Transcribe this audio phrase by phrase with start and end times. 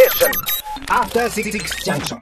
[0.00, 2.20] After Six Junction.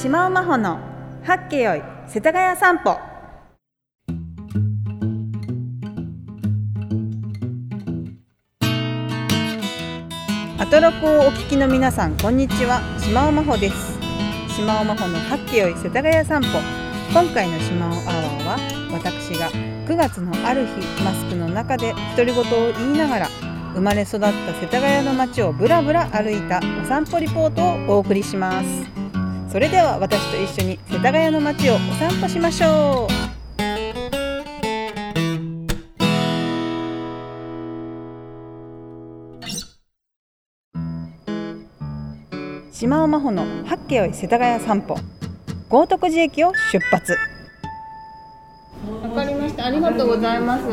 [0.00, 0.78] 島尾真帆の
[1.24, 2.90] 八景よい世田谷散歩。
[10.60, 12.82] アトロクをお聞きの皆さんこんにちは。
[13.00, 13.98] 島尾真帆です。
[14.54, 16.60] 島尾真帆の八景よい世田谷散歩。
[17.12, 18.58] 今回の島尾アワーは
[18.92, 22.44] 私が9月のある日マスクの中で独り言を
[22.78, 23.28] 言いながら
[23.74, 28.68] 生まれ育った世田谷の街をぶらぶら歩いたお散歩リポートをお送りします。
[29.50, 33.14] それでは私と一緒に世田谷の街をお散歩しましょう。
[42.72, 44.96] 島尾真帆の八景よい世田谷散歩。
[45.68, 47.16] 豪徳寺駅を出発。
[49.02, 49.66] わかりました。
[49.66, 50.64] ありがとうございます。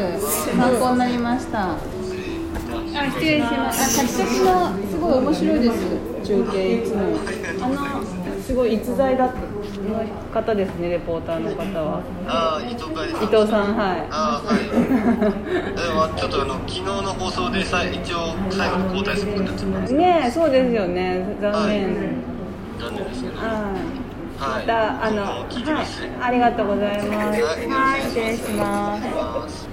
[0.55, 1.75] 参考になりました。
[2.95, 5.77] あ失礼しますあ先がすごい面白いです
[6.23, 7.01] 中継いつも
[7.63, 13.23] あのすごい逸材だった方ですねレポーターの方はああ、伊藤会です。
[13.23, 14.59] 伊藤さんはいああ、はい。
[14.71, 19.93] でも、ちょっとあの、昨日の放送でさ、一応最後に交代することになっちゃったんです。
[19.93, 22.23] ねえそうですよね残念、
[22.79, 23.37] 残念ですけど。
[23.37, 23.47] はい
[24.41, 24.65] はい。
[24.65, 25.21] またあの。
[25.23, 25.43] はい、
[26.21, 27.09] ありがとうございます。
[27.09, 28.97] はいはい、失礼しま
[29.47, 29.67] す。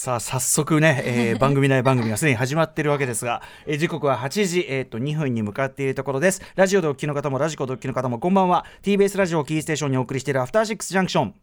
[0.00, 6.40] さあ早速ね、えー 番組内番組がすでに始まっているわけですが、えー時刻は8時、えー、と2分に向かっているところです。
[6.56, 8.64] ラジオでお聞きの方もラジコでお聞きの方もこんばんは。
[8.82, 11.34] TBS ラジオをキーステーションにお送りしているアフターシックスジャンクション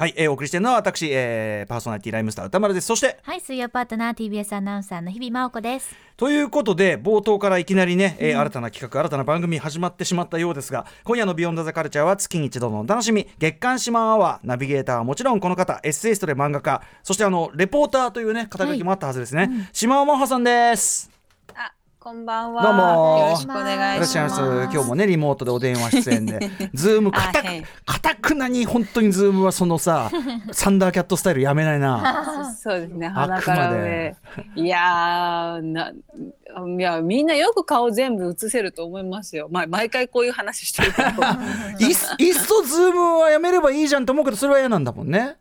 [0.00, 2.86] はい、えーお送りしているのは私、えーパーソナリティライムスター歌丸です。
[2.86, 5.94] そしてはい、水曜パートナー TBS アナウンサーの日々真央子です。
[6.16, 21.10] ということで冒頭からいきなりね、えー新たな企画新たな番組始まってしまったようですが今夜の「Beyond the Culture は月に一度のお楽しみ月刊島アワーナビゲーターはもちろんこの方エッセイストで漫画家そしてあのレポーターというね肩書きもあったはずですね、島尾真帆さんです。
[21.54, 22.62] あ、こんばんは。
[22.62, 24.40] どうもよろしくお願いします。
[24.40, 30.10] 今日もねリモートでお電話出演で ズームかたあはいかたくなに本当にズームはそのさ
[30.50, 34.16] サンダーキャットスタイルやめないなそうですね、あ鼻から上。
[34.56, 39.48] いやーな、いや、みんなよく顔全部映せると思いますよ。
[39.50, 41.02] まあ、毎回こういう話してるけ
[41.84, 45.36] いっいっそズームはやめればいいじゃんと思うけどそれは嫌なんだもんね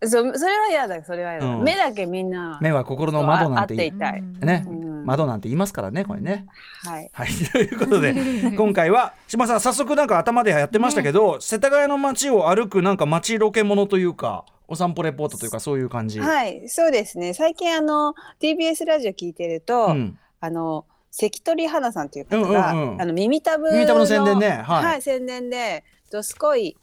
[0.00, 1.46] ど、そう、それは嫌だ、それは嫌だ。
[1.46, 2.58] うん目だけみんな。
[2.62, 4.22] 目は心の窓なんてあっていたい。
[4.40, 6.46] ね、うん窓なんて言いますからねこれね。
[6.84, 7.10] はい。
[7.12, 7.28] はい。
[7.52, 8.14] ということで
[8.56, 16.20] 今回は島さん早速なんか頭でやってましたけど、世田谷の街を歩くなんか街ロケものというかお散歩レポートというかそういう感じ。
[16.20, 17.34] はい、そうですね。
[17.34, 20.18] 最近あの TBS ラジオ聞いてると、うん。
[20.42, 23.02] あの関取花さんという方が、うんうんうん。
[23.02, 24.62] あの耳たぶ耳たぶの宣伝ね。
[24.64, 25.02] はい。
[25.02, 25.82] 宣伝で
[26.12, 26.76] どすこい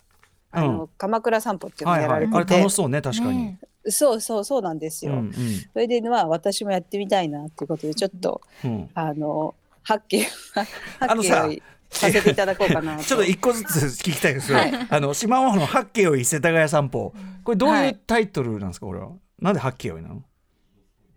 [0.51, 3.37] あの、う鎌倉散歩っていうのをはいはい、やられてて、あれ楽しそうね確かに。
[3.37, 3.59] ね
[3.89, 5.13] そうそうそうなんですよ。
[5.13, 5.33] うんうん
[5.73, 10.23] それでまあ私もやってみたいなっていうことでちょっとうんあの発見
[10.99, 13.03] 発見をさせていただこうかなと。
[13.05, 14.57] ちょっと一個ずつ聞きたいんですよ。
[14.57, 19.09] はいあの島尾の八景よい世田谷散歩これどうはいいうタイトルなんですかこれは。
[19.39, 20.23] なんで八景よいなの？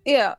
[0.05, 0.39] いや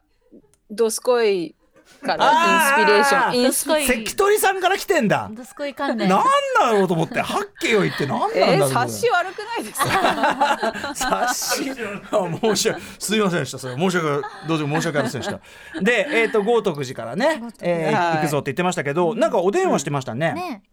[0.70, 1.56] どすこい
[2.00, 3.36] からインスピレーション。
[3.36, 5.30] インスどすこい、関取さんから来てんだ。
[5.32, 6.10] どすこい関連。
[6.10, 6.24] なん
[6.60, 7.22] だろうと思って。
[7.22, 8.50] 八景よいってなんなんだろう。
[8.56, 10.94] えー、察し悪くないですか？
[11.28, 11.72] 察し。
[12.12, 13.76] あ申し訳すみませんでしたそれ。
[13.76, 15.82] 申し訳どうぞ申し訳ありませんでした。
[15.82, 18.16] でえっ、と豪徳寺からね、えーはい。
[18.18, 20.64] 行くぞって言ってましたけどなんかお電話してましたね、ね、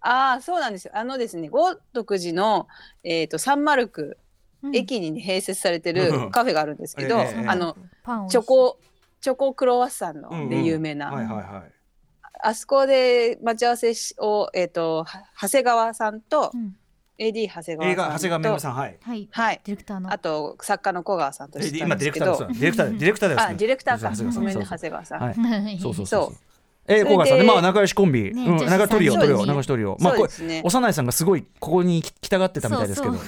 [0.00, 0.92] ああそうなんですよ。
[0.94, 2.66] あのですね豪徳寺の、
[3.04, 4.18] えー、とサンマルク
[4.62, 6.22] うん駅に、ね、併設されてうん。
[6.24, 7.76] るカフェがあるんですけど、ええあの
[8.28, 8.78] チョコ
[9.20, 10.48] チョコクロワッサンのうんうん。
[10.48, 11.72] で有名な、はいはいはい。
[12.42, 16.76] あそこで待ち合わせしを、えー、とは長谷川さんと、うん。
[17.18, 18.98] AD 長谷川さんと映画長谷川めぐみさんはい。
[19.02, 19.60] はい、はい。
[19.64, 20.12] ディレクターの。
[20.12, 25.34] あと作家の小川さんとしてディレクターですディレクターディレクターですあディレクターごめんね長谷川さん、はい。
[25.34, 25.78] はい。
[25.78, 26.47] そうそうそうそう
[26.88, 27.44] えー、小川さんね。
[27.44, 30.62] まあ仲良しコンビ、ねうん、仲良しトリオトリオ仲良しトリオまあこれね。
[30.64, 33.14] 幼いさんがすごいここに来たがってたみたいですけど。
[33.14, 33.20] そ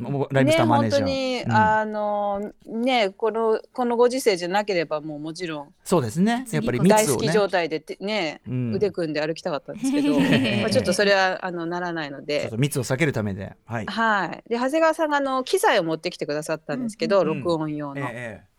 [0.00, 1.52] う もうライブスターマネージャー、ね、本当に、うん。
[1.52, 5.68] あのねこのこのご時世じゃなければもうもちろん。
[5.84, 6.46] そうですね。
[6.50, 7.06] やっぱりね。
[7.06, 8.74] 好き状態でてね、うん。
[8.74, 10.18] 腕組んで歩きたかったんですけど、
[10.62, 12.48] まあ、ちょっとそれはあのならないので。
[12.50, 12.56] と。
[12.56, 13.52] 密を避けるためで。
[13.66, 13.86] はい。
[13.86, 18.52] はい、で長谷川さんがあの機材を持ってきてくださったんですけど、録音用の、ええ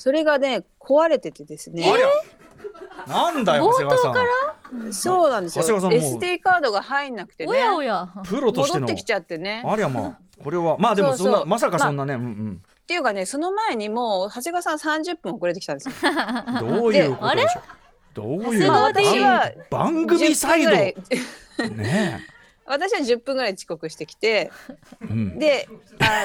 [0.00, 1.84] それがね壊れててですね。
[1.84, 2.06] ありゃ
[3.06, 4.22] なんだよ長谷川さ
[4.88, 4.92] ん。
[4.92, 5.64] そうなんですよ。
[5.64, 7.50] SD カードが入んなくてね。
[7.50, 8.08] おやおや。
[8.24, 8.82] プロとしての。
[8.82, 9.62] 戻ってきちゃってね。
[9.66, 10.76] ありゃまあこれは。
[10.78, 11.40] まあでもそんなそう。
[11.40, 15.94] そうまさかそんなね、うんっていうかねその前にもう長谷川さん30分遅れてきたんですよ。
[16.02, 17.62] う んどういうことでしょう。
[18.14, 20.70] どういう私は番組サイド。
[20.70, 20.94] 10
[21.56, 21.88] 分ぐらい。
[21.88, 22.26] ね
[22.66, 24.50] 私は10分ぐらい遅刻してきて
[25.02, 25.38] うん。
[25.38, 25.68] で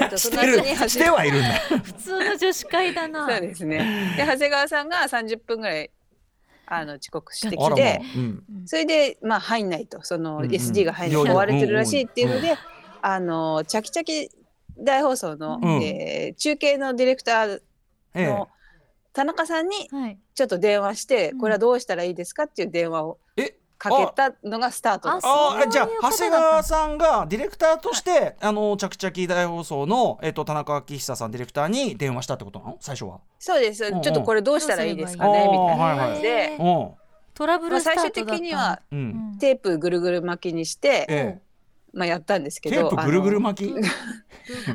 [0.09, 1.49] とその後に長してはいるんだ。
[1.83, 3.27] 普通の女子会だな。
[3.27, 4.15] そうですね。
[4.17, 5.91] で長谷川さんが30分ぐらい
[6.67, 7.99] あの遅刻してきて。
[7.99, 8.43] あうん。
[8.65, 10.03] それでまあ入んないと。
[10.03, 12.55] その SD が入んない追われてるらしいっていうのうで
[13.01, 14.29] あのチャキチャキ
[14.77, 15.83] 大放送の、うん。
[15.83, 17.61] えー中継のディレクター
[18.15, 18.27] ええ。
[18.27, 18.49] の
[19.13, 20.19] 田中さんにはい。
[20.33, 21.37] ちょっと電話して、うん。
[21.39, 23.24] これはどうしたらいいですかっていう電話をえ
[23.89, 32.77] かけたのがスタートだったそういうああじゃあ長谷川さんがディレクターとして、あの着々大放送の、えっと田中昭久さんディレクターに電話したってことなの？
[32.79, 33.19] 最初は。
[33.39, 34.01] そうです、うんうん。
[34.01, 35.47] ちょっとこれどうしたらいいですかね？
[35.47, 35.97] みたばいいい。
[35.97, 36.89] な感じで、うん。
[37.33, 38.41] トラブルスタまあ最終ートだった。
[38.41, 38.99] 的にはうん。
[38.99, 39.01] う
[39.35, 39.37] ん。
[39.39, 41.39] テープぐるぐる巻きにして、え
[41.95, 43.73] まあ、やったんですえ、けどテープぐるぐる巻き？
[43.73, 43.83] あの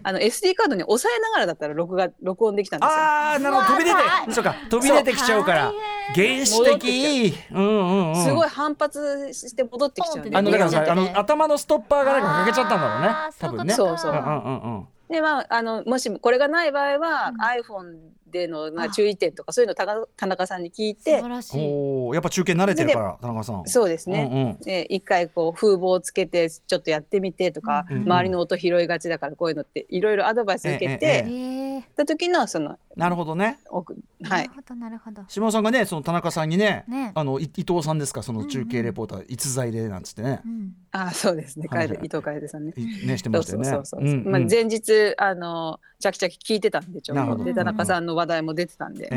[0.03, 2.97] あの SD カードに押さえながらだったら録画録音できたんですよ。
[2.97, 3.67] ああなるほど。
[3.69, 3.99] 飛び出て
[4.33, 5.73] そうか飛び出てきちゃうから。
[6.15, 7.35] 原始的。
[7.53, 7.61] う。
[7.61, 8.25] んうんうん。
[8.25, 13.15] すごい反発して戻ってきちゃうあのだからさ、あの頭のストッパーがなんかかけちゃったんだろうね。
[13.39, 13.75] 多分ね。
[13.75, 14.13] そうそう。
[14.13, 14.89] うんうんうんうん。
[15.11, 17.41] でまああのもしこれがない場合は、うん。
[17.41, 17.97] iPhone
[18.31, 21.59] での、まあ、注意点とかそういうのを田中さんに聞い素て晴らしい。
[21.61, 23.63] おおやっぱ中継慣れてるから田中さん。
[23.67, 24.59] そうですね、うんうん。
[24.59, 33.59] で一回こう風防をつけてちょっとやってみてとか、うんうん周りの音拾いがちだからこういうのっていろいろアドバイス受けええてええた時のそのなるほどね。
[33.71, 34.49] 奥はい。
[34.49, 35.23] なるほどなるほど。
[35.29, 37.13] 島尾さんがねその田中さんにねね。
[37.15, 40.41] あのい伊藤さんですかその中継レポーター逸材でなんつってね。
[40.45, 40.73] うん。
[40.91, 41.69] あそうですね。
[42.03, 42.73] 伊藤楓さんね。
[42.77, 43.69] いねしてましたよね。
[43.69, 44.33] そうそうそう、うんうん。
[44.33, 47.43] まあ、前日あのチャキチャキ聞いてたんでちょなるほど。
[47.43, 49.11] うどで田中さんの話題も出てたんで、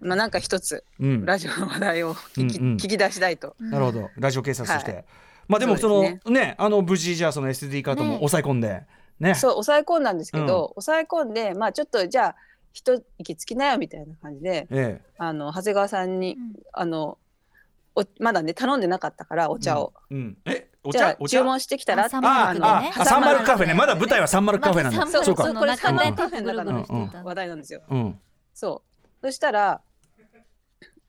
[0.00, 1.24] まあなんか一つうん。
[1.24, 2.76] ラジオの話題を聞き,、うんうん。
[2.76, 3.56] 聞き出したいと。
[3.60, 4.10] うんなるほど。
[4.16, 5.04] ラジオ警察として、はい。
[5.48, 6.54] まあでもそのね。
[6.58, 8.16] あの無事じゃあその SD カードもね。
[8.18, 8.84] 抑え込んで。
[9.18, 9.34] ね。
[9.34, 12.36] そう抑え込んだんですけど、抑え込んでまあちょっとじゃあ
[12.72, 16.52] 一息つきなよみたいな感じでえあの長谷川さんに、うん。
[16.72, 17.18] あの
[17.96, 20.36] おまだね頼んでなかったからおえ茶を、うん、うん。
[20.44, 21.28] えおじゃあ茶？
[21.28, 22.04] 注文してきたら？
[22.04, 23.74] あサンあサンマルクカフェね。
[23.74, 25.60] まだ舞台はサンマルクカフェなんだ、まだサンマルクそうか。
[25.60, 26.86] これサンマルクカフェの中の
[27.24, 27.82] 話題なんですよ。
[27.90, 28.18] うん。
[28.54, 28.82] そ
[29.22, 29.26] う。
[29.26, 29.80] そしたら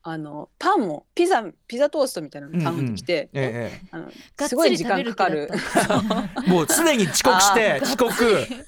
[0.04, 4.06] あのパンもピザピザトーストみたいなの頼んできて、ええあの
[4.38, 5.50] がっすごい時間かかる。
[6.48, 8.14] もうすでに遅刻して遅刻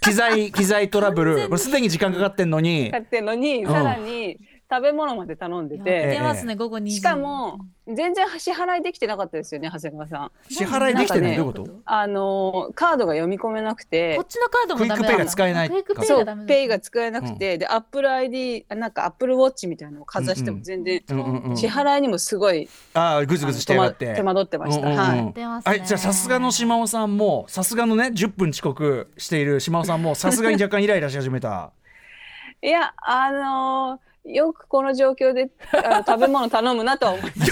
[0.01, 1.49] 機材機材トラブル。
[1.49, 2.91] もうすでに時間かかってんのに。
[2.91, 3.71] 買ってんのに、うん。
[3.71, 4.37] さらに
[4.71, 10.31] 食べ物まで頼んでやて、ますね午後2時しかも全然支払いできてなかったですよね長谷川さん。
[10.47, 11.71] 支払いできてないどういうこと？
[11.85, 14.15] あのカードが読み込めなくて。
[14.15, 21.01] こっちのカードもダメクイックペイが使えないクイックペイそうがダメペイが使えなくて、でアップル ID あなんか Apple Watch みたいなのをかざしても全然、
[21.55, 24.13] 支払いにもすごい、ああグズグズしてやがって。
[24.13, 24.87] 手間取ってました。
[24.87, 31.71] はい、じゃあさすがの島尾さんもさすがのね10分遅刻している島尾さんもさすがに若干イライラし始めた。
[32.61, 37.51] いやあのーよくこの状況であの 食べ物頼むなとは思います。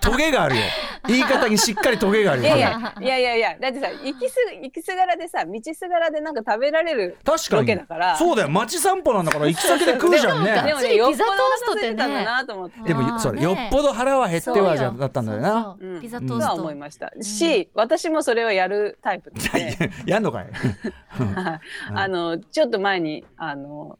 [0.00, 0.62] トゲがあるよ。
[1.08, 2.48] 言い方にしっかりトゲがあるよ。
[2.48, 2.68] いやいや
[3.00, 7.66] いやいやいやだってさ行きす行きすがらでさ道すがらでなんか食べられるロ確かに。
[7.66, 8.16] ケだから。
[8.16, 8.48] そうだよ。
[8.48, 10.62] 街散歩なんだから行き先で食うじゃんね。
[10.64, 12.80] でもねよっぽどお腹空いてたんだなと思って。
[12.80, 13.52] でもそれよ。
[13.52, 15.76] っぽど腹は減ってはじゃだったんだよな。
[16.00, 16.62] ピザトとはースト。
[16.62, 17.12] 思いました。
[17.20, 21.60] し、私もそれをやるタイプで、 やんのかいはい。
[21.94, 23.98] あのちょっと前にあの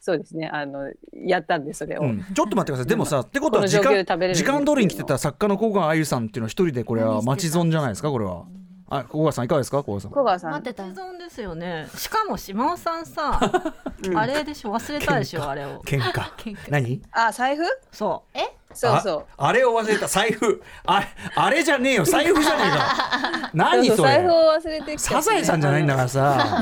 [0.00, 0.48] そうですね。
[0.48, 2.24] あのやったんでそれを、うん。
[2.34, 2.86] ちょっと待ってください。
[2.86, 4.04] でもさってことは時間
[4.34, 8.46] 時間通りに来てた作家の小川あゆさんっていうのは一人でこれは待ち損じゃないですかこれは。
[8.92, 10.10] あ小川さんいかがですか小川さん。
[10.10, 10.50] 小川さん。
[10.52, 10.84] 待ってた
[11.30, 11.86] ですよね。
[11.96, 13.38] しかも島尾さんさ、
[14.04, 14.18] うん。
[14.18, 15.80] あれでしょ忘れたでしょあれを。
[15.82, 16.56] 喧嘩。
[16.68, 17.00] 何？
[17.12, 17.62] あ財布？
[17.92, 18.24] そ
[18.72, 19.24] そうそう。
[19.36, 20.62] ああれを忘れた財布。
[20.86, 21.02] あ
[21.34, 22.04] あれじゃねえよ。
[22.04, 23.96] 財布じゃねえか 何それ？
[23.96, 26.60] そう財布を忘れてきちゃサザエさんじゃないんだからさ。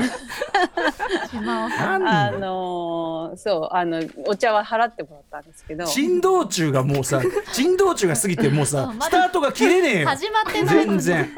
[1.35, 3.31] あ何の？
[3.33, 5.85] ーそうあのお茶は払ってもらったんですけど。
[5.85, 7.21] 珍道中がもうさ
[7.53, 10.07] 珍道中が過ぎてもうさスタートが切れねえよ。
[10.07, 11.29] 始まってない全然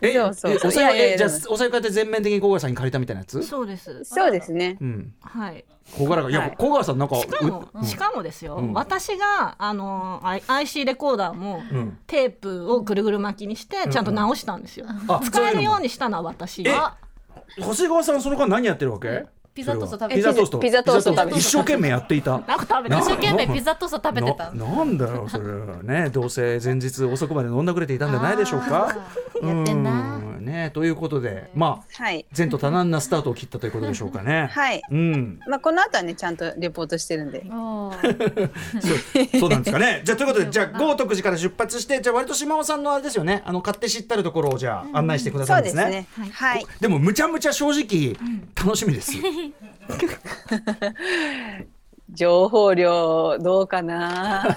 [0.00, 0.52] えそうそう。
[0.52, 1.14] えおさいやいやいや。
[1.14, 3.38] えじゃあおさゆかって全面的に小川さんに借りたみたいなやつ？
[3.38, 4.04] うそうです。
[4.04, 4.76] そうですね。
[4.80, 5.14] うん。
[5.20, 5.64] はい。
[5.96, 6.54] 小柄がいやはい。
[6.58, 8.72] 小川さんなんかしかも、うしかもですよ、うん。
[8.72, 11.98] 私があの I- IC レコーダーもうん。
[12.06, 14.86] テープをぐるぐる巻きにしてちゃんと直したんですよ。
[15.08, 16.62] あ使えるようにしたのは私。
[16.66, 16.96] えあ
[17.58, 19.26] 長谷川さんその間何やってるわけ？
[19.56, 20.58] ピザトースト食べてピザトースト。
[20.58, 21.38] ピザトースト食べてた。
[21.38, 22.32] 一生懸命やっていた。
[22.32, 24.50] なんか食べてな一生懸命ピザトースト食べてた。
[24.52, 25.46] ななんだよそれ
[25.82, 26.10] ね。
[26.10, 28.94] どうせ前日遅くまで飲んだくれていたんじゃないでしょうか。
[29.42, 30.20] やってんな。
[30.38, 30.44] うん。
[30.44, 32.26] ねということでまあはい。
[32.36, 34.48] 前途多難なスタートを切ったということでしょうかね。
[34.52, 34.82] はい。
[34.90, 35.40] うん。
[35.48, 37.42] まあこの後はねちゃんとレポートしてるんで。
[37.48, 37.90] そ
[39.34, 40.02] うそうなんですかね。
[40.04, 43.42] じゃあということでじゃあ豪徳寺から出発してじゃあ割と島尾さんのあれですよね。
[43.46, 45.82] あの勝手知ったるところをじゃあ案内してくださそるですね。
[45.82, 46.30] うんですね。
[46.32, 46.66] はい。
[46.80, 48.16] でもむちゃむちゃ正直
[48.54, 49.12] 楽しみです。
[52.14, 54.44] 情報量どうかな？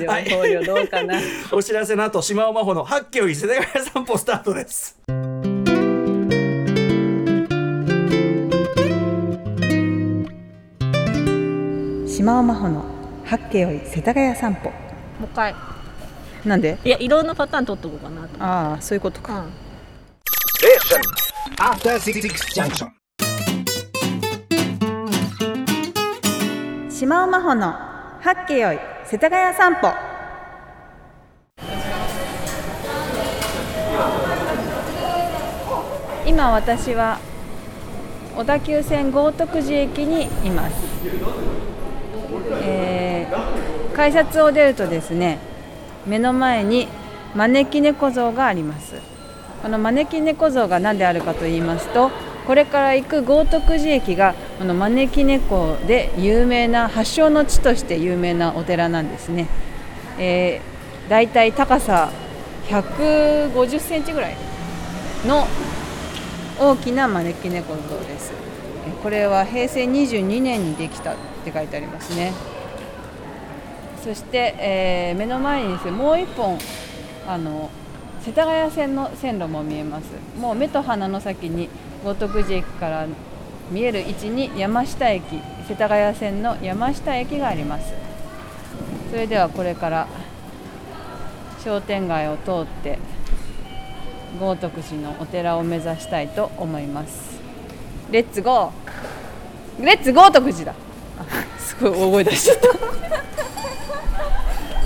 [0.00, 1.14] 情報量どうかな、
[1.52, 4.98] お知らせの後島尾真帆の八景を伊勢田谷散歩スタートです。
[12.06, 12.84] 島尾真帆の
[13.24, 14.74] 八景より世田谷散歩も
[15.22, 15.54] う一回。
[16.44, 16.78] なんで？
[16.84, 18.42] いやいろんなパターン取っとこうかなと。
[18.42, 19.52] ああそういうことか、うん
[21.44, 22.88] After Six Junction.
[26.88, 27.72] 島尾真帆の
[28.22, 29.92] 八景よい世田谷散歩。
[36.26, 37.18] 今私は
[38.34, 40.76] 小田急線豪徳寺駅にいます、
[42.62, 45.38] えー改札を出るとですね
[46.06, 46.88] 目の前に
[47.34, 49.13] 招き猫像があります。
[49.64, 52.10] この招き猫像が何であるかと言いますと
[52.46, 59.48] これから行く豪徳寺駅がこの招き猫で有名な発祥の地として有名なお寺なんですね、
[60.18, 62.12] えー、だいたい高さ
[62.66, 64.36] 150センチぐらい
[65.24, 65.46] の
[66.60, 68.32] 大きな招き猫像です。
[69.02, 72.32] これは平成22年にできたって書いてありますね。
[74.02, 76.58] そして、えー目の前にですねもう一本
[77.26, 77.70] あの
[78.24, 80.04] 世田谷線の線路も見えます。
[80.40, 81.68] もう目と鼻の先に
[82.02, 83.06] 豪徳寺駅から
[83.70, 85.22] 見える位置に山下駅
[85.68, 87.92] 世田谷線の山下駅があります。
[89.10, 90.08] それではこれから
[91.62, 92.98] 商店街を通って
[94.40, 97.38] 豪徳寺のお寺を目指したいと思います。
[98.10, 100.74] レッツゴーレッツ豪徳寺だ。
[101.18, 101.24] あ
[101.58, 102.68] すごい大声出しちゃった。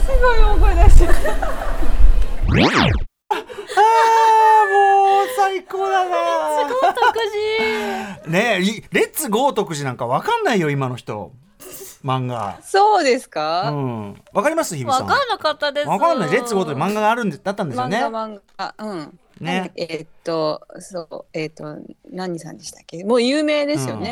[0.02, 3.07] すごい大声出しちゃった
[5.38, 6.68] 最高だな。
[6.68, 6.74] 特
[8.26, 11.32] 殊ねえいレッツゴー徳寺なんかわかんないよ今の人。
[12.04, 12.58] 漫画。
[12.62, 14.22] そうですうか、ん。
[14.32, 15.06] わかります日比さん。
[15.06, 15.88] わかんなかったです。
[15.88, 16.30] わかんない。
[16.30, 18.74] レッツゴー徳寺漫画があるんでだったんですよ漫ね画漫画。
[18.78, 19.18] うん。
[19.40, 19.72] ね。
[19.76, 21.76] えーっとそうえーっと
[22.10, 23.04] 何さんでしたっけ？
[23.04, 24.08] もう有名ですよね、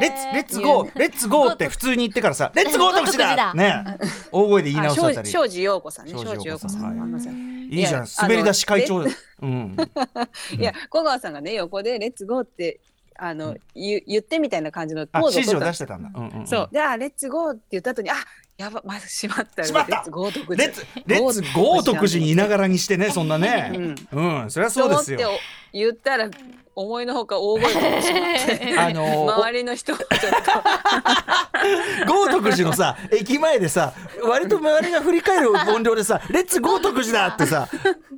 [0.00, 3.84] レッツレッツゴーレッツゴーって普通に言ってからさレッツゴー徳寺だね。
[4.30, 5.30] 大声で言いあ直しちゃったり。
[5.30, 6.12] 庄司陽子さんね。
[6.12, 7.76] 庄司陽子さん、い。
[7.76, 8.04] いいじゃん。
[8.04, 9.04] いや滑り出し会長。
[9.42, 9.76] うん。
[10.58, 12.80] いや小川さんがね横で「レッツゴー」って
[13.16, 16.10] あの、言言ってみたいな感じのあポーズ指示を出してたんだ。
[16.14, 16.46] うんうんうん。
[16.46, 16.68] そう。
[16.72, 18.14] で「あレッツゴー」って言った後に「あ
[18.56, 19.90] やばまずしまったしまった。
[19.90, 20.68] レッツゴー徳寺。
[20.68, 23.72] レッツレッツゴー徳寺にいながらにしてねそんなね。
[24.12, 24.42] うん。
[24.42, 25.16] うんそりゃそうですよ。
[25.16, 25.30] ってお
[25.72, 26.30] 言ったら
[26.76, 30.32] 思いのほか大声が出てしまってあのー 周りの人がちょっ
[32.06, 33.92] 豪徳寺のさ駅前でさ
[34.22, 37.68] 割と周りが振り返る音量でさ「レッツ豪徳寺だ!」ってさ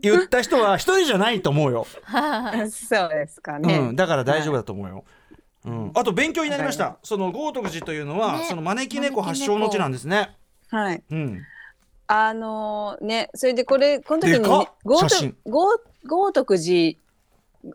[0.02, 2.10] 言った人は一人じゃないと思うよ、と
[2.70, 5.02] そうですかね、うん、だから大丈夫だと思うよ、うん、
[5.94, 8.46] あと勉強になりました、はその豪徳寺というのは、ね。
[8.48, 10.36] その招き猫発祥の地なんですね。
[10.70, 11.02] はい。
[11.10, 11.42] うん。
[12.08, 14.48] あのねそれでこれこの時に、ね、
[14.84, 15.66] 豪徳豪
[16.06, 16.96] 豪徳寺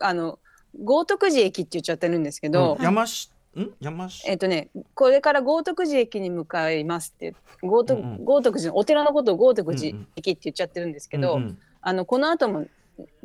[0.00, 0.38] あの
[0.82, 2.84] 豪徳寺駅って言っちゃってるんですけど、うん。
[2.84, 3.68] 山しん？
[3.78, 8.24] 山しえっとね、これから豪徳寺駅に向かいますって豪徳,、うんうん。
[8.24, 11.58] 豪徳寺のお寺のことを豪徳寺駅って言っちゃってるんですけど、うんうん。
[11.82, 12.64] あのこの後も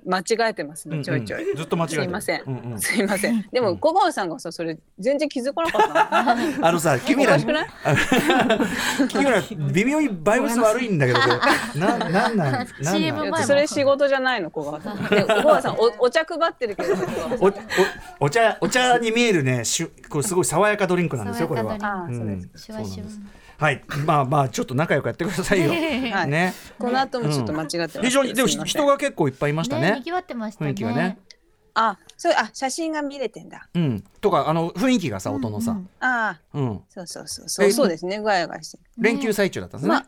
[0.05, 1.43] 間違えてますねちょいちょい。
[1.43, 2.41] うんうんずっと間違えすいません。
[2.47, 2.79] うんうん。
[2.79, 3.45] すいません。
[3.51, 6.37] でも小川さんがさそれ全然気づかなかったな。
[6.67, 7.67] あのさ君おらかしくない？
[9.09, 9.41] 君ら
[9.73, 11.79] 微妙にバイブス悪いんだけどこれ。
[11.81, 12.37] ななんなん？
[12.37, 12.67] なん
[13.45, 15.03] それ仕事じゃないの小川さん。
[15.09, 16.93] で小川さんおお茶配ってるけど。
[17.41, 17.53] おお
[18.21, 21.75] お茶お茶に見えるねしゅこれすごい爽やかドリンクなんですよこれは。
[21.81, 22.49] あそうです。
[22.65, 23.09] シュワシュワ
[23.57, 23.83] はい。
[24.05, 25.71] まあまあちょっと仲良くやってくださいよ。
[26.13, 26.27] はい。
[26.29, 26.53] ね。
[26.77, 29.99] この後もちょっと間違ってます、非常にでも人が結構いっぱいいましたね。
[30.03, 30.71] 賑わってましたね。
[30.71, 31.17] 雰囲気がね。
[31.73, 33.67] あそうあ写真が見れてんだ。
[33.73, 34.03] うん。
[34.21, 35.71] とかあの雰囲気がさ音のさ。
[35.71, 36.41] うんああ。
[36.53, 36.81] うん。
[36.89, 37.49] そうそうそう。
[37.49, 38.19] そうそうですね。
[38.21, 38.83] ガヤガヤしてる。
[38.97, 39.95] 連休最中だったんですね。
[39.95, 40.07] まあ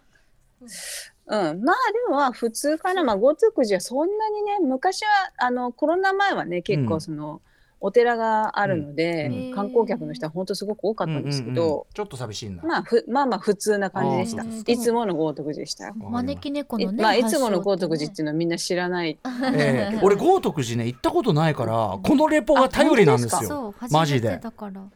[1.29, 7.41] うん、まあでもまあ普通かな、まあ、豪徳寺はそんなにね昔はあのコロナ前はね結うん構その、
[7.81, 9.55] お寺があるので、うん。
[9.55, 11.67] 観光客の人は本当すごく多かったんですけうんうんうん。
[11.67, 14.71] ど、ちょっと寂しいんだまあふまあまあ普通な感じでした。
[14.71, 15.93] いつもの豪徳寺でしたよ。
[15.95, 19.17] 招き猫のねいまあいつもの豪徳寺っていうのはみんな知らない。
[19.55, 19.99] ええ。
[20.03, 24.39] 俺豪徳寺ね行ったことないからこのレポが頼りなんですあよマジで。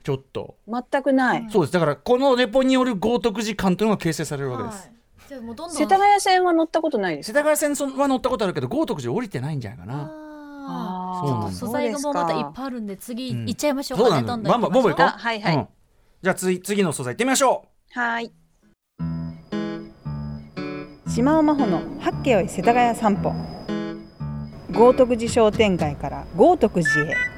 [0.03, 0.55] ちょっと。
[0.67, 1.47] 全くない。
[1.49, 1.73] そうです。
[1.73, 4.93] だからこのレポによる豪徳寺感というのが形成されるわけです、はい。
[5.29, 5.77] じゃあもうどんどん。
[5.77, 10.22] 世田谷線は乗ったことないです世田谷線は乗ったことあるけど豪徳寺降りてないんじゃないかな
[10.65, 14.57] ああ素材がもうまたいっぱいあるんで次行っちゃいましょうかね、どんどん行きましょう。
[14.57, 15.05] バンバンボンボン行こう。
[15.05, 15.67] あはいはい、うん。
[16.21, 18.31] じゃあ次次の素材行ってみましょはい。
[21.07, 23.33] 島尾真帆の八景世田谷散歩。
[24.71, 27.33] 豪徳寺商店街から豪徳寺へ。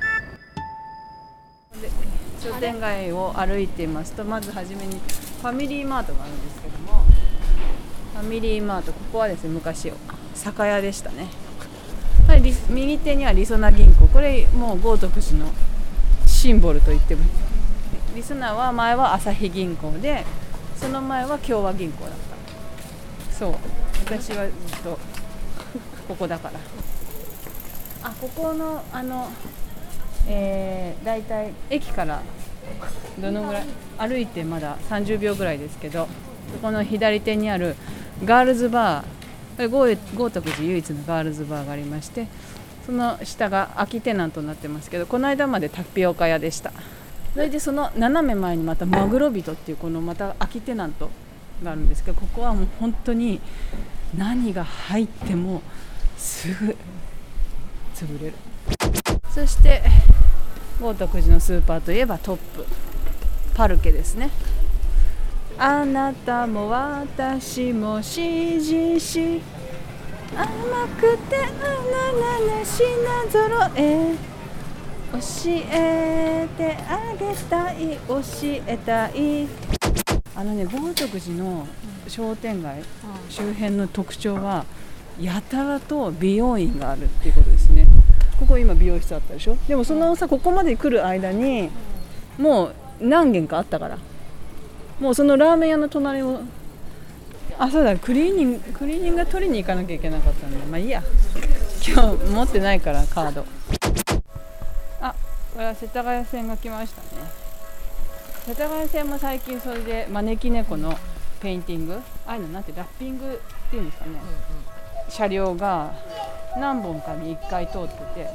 [2.45, 7.03] 商店街を歩いていますとまずはじめにファミリーマートがあるんですけども
[8.13, 9.91] ファミリーマートここはですね昔
[10.35, 11.27] 酒屋でしたね
[12.27, 14.07] はい右手にはりそな銀行。
[14.07, 15.51] これもう豪徳寺の
[16.25, 17.29] シンボルと言ってもいい。
[18.15, 20.25] りそなは前は朝日銀行で
[20.75, 22.13] その前は共和銀行だっ
[23.29, 23.55] たそう。
[24.05, 24.99] 私はずっと
[26.07, 26.59] ここだから。
[28.03, 29.29] あここのあの
[30.27, 32.21] えー、だいたい駅から
[33.19, 33.65] どのぐらい
[33.97, 36.07] 歩いてまだ30秒ぐらいですけど
[36.51, 37.75] そこの左手にある
[38.23, 39.05] ガールズバー
[39.57, 42.27] 豪豪徳寺唯一のガールズバーがありまして
[42.85, 46.71] その下が空きテナントになってますけどこの間までタピオカ屋でした。
[47.33, 51.09] それでその斜め前にまたマグロ人っていうこのまた空きテナント
[51.63, 53.41] があるんですけどここはもう本当に
[54.17, 55.61] 何が入っても
[56.17, 56.77] すぐ
[57.93, 58.33] 潰れる。
[59.29, 59.81] そして
[60.79, 62.65] 豪徳寺のスーパーといえばトップ
[63.53, 64.29] パルケですね。
[65.57, 69.41] あなたも私も CGC
[70.35, 74.15] 甘くてあななな品揃え
[75.13, 75.19] 教
[75.71, 78.21] えてあげたい教
[78.67, 79.47] えたい。
[80.35, 81.65] あのね豪徳寺の
[82.09, 82.83] 商店街
[83.29, 84.65] 周辺の特徴は
[85.17, 87.87] やたらと美容院があるっていうことですね。
[88.37, 89.55] ここ今美容室あったでしょ？
[89.69, 91.69] でもそのさここまで来る間に
[92.37, 93.97] もう何軒かあったから
[94.99, 96.41] もうそのラーメン屋の隣を
[97.57, 101.03] あそうだクリーニングクリーニング取りに行かなきゃいけなかったんでまあいいや。
[101.87, 103.45] 今日持ってないからカード。
[105.01, 105.13] あ
[105.53, 107.07] これは世田谷線が来ましたね。
[108.47, 110.97] 世田谷線も最近それで招き猫の
[111.39, 111.93] ペインティング？
[112.25, 114.19] ああいうのなんてラッピングっていうんですかね、
[115.09, 115.93] 車両が
[116.57, 118.29] 何本かに1回通ってて、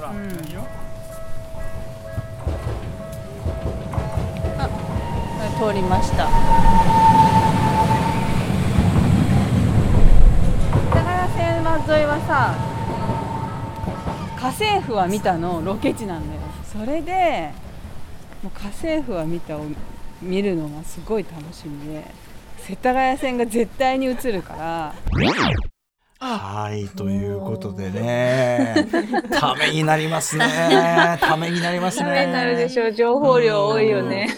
[0.00, 0.26] うん、
[5.58, 6.28] 通りました。
[6.28, 6.30] 世
[10.92, 12.54] 田谷線沿いはさ
[14.36, 16.40] 家政婦は見たのロケ地なんだよ。
[16.72, 17.50] それで
[18.44, 19.64] もう家政婦は見たを
[20.22, 22.04] 見るのがすごい楽しみで
[22.58, 24.94] 世田谷線が絶対に映るから。
[26.20, 28.86] はいということでね。
[29.32, 31.18] ためになりますね。
[31.20, 32.04] ためになりますね。
[32.04, 32.92] ためになるでしょう。
[32.92, 34.28] 情報量多いよね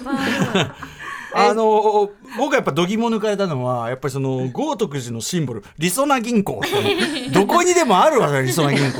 [1.34, 8.98] あの僕がやっぱ度肝抜かれたのはやっぱりその豪徳寺のシンボルりそな銀行ってどこにでもあるわけ りそな銀行。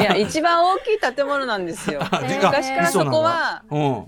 [0.00, 2.00] いや一番大きい建物なんですよ。
[2.10, 3.62] 昔からそこは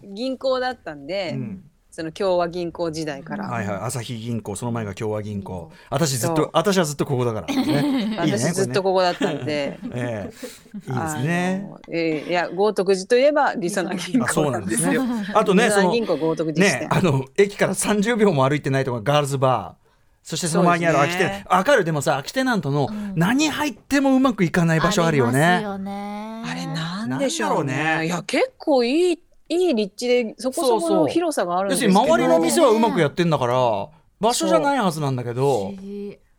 [0.04, 3.48] 銀行だったんで、うんその共和銀行時代から。
[3.48, 5.72] はいはい、朝日銀行、その前が共和銀行。
[5.90, 8.16] 私ずっと、私はずっとここだから、 ね。
[8.18, 9.78] 私ずっとここだったんで。
[9.92, 10.32] ええ、
[10.74, 11.70] いいですね。
[11.88, 15.02] ええ、いや、豪徳寺といえば、りそな銀行なんですよ。
[15.34, 19.80] あ とね、その銀行豪徳寺ね、あの、駅から三十秒も歩いてないとこガールズバー。
[20.22, 25.64] そしてその前にある空きテナント、るでもさ空きテナントの何入ってもうまくいかない場所あるよね。
[25.64, 28.06] あれなんでしょうね。
[28.06, 29.18] いや結構いい
[29.50, 31.92] いい立地でそこそこの広さがあるんですけど。
[31.92, 33.88] 要するに周りの店はうまくやってんだから
[34.20, 35.72] 場所じゃないはずなんだけど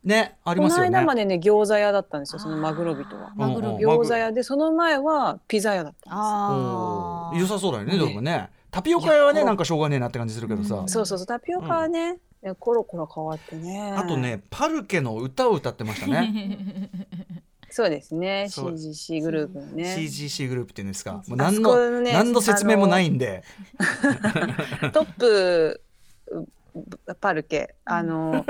[0.04, 0.88] ねありますよね。
[0.88, 3.34] この間までね餃子屋だったんですよそのマグロ人は。
[3.36, 3.78] マグロ。
[3.78, 8.50] 餃子屋でその前はピザ屋だったんです良さそうだよねでもね。
[8.72, 10.84] タピオカ屋はねなんかしょうがねえなって感じするけどさ。
[10.88, 12.20] そうそうそうタピオカはね
[12.60, 13.94] コロコロ変わってね。
[13.98, 16.90] あとねパルケの歌を歌ってましたね
[17.72, 18.48] そうですね。
[18.50, 19.96] CGC グループね。
[19.98, 21.14] CGC グループっていうんですか。
[21.14, 23.44] もう何の、ね、何の説明もないんで。
[24.92, 25.82] トップ
[27.20, 28.46] パルケあの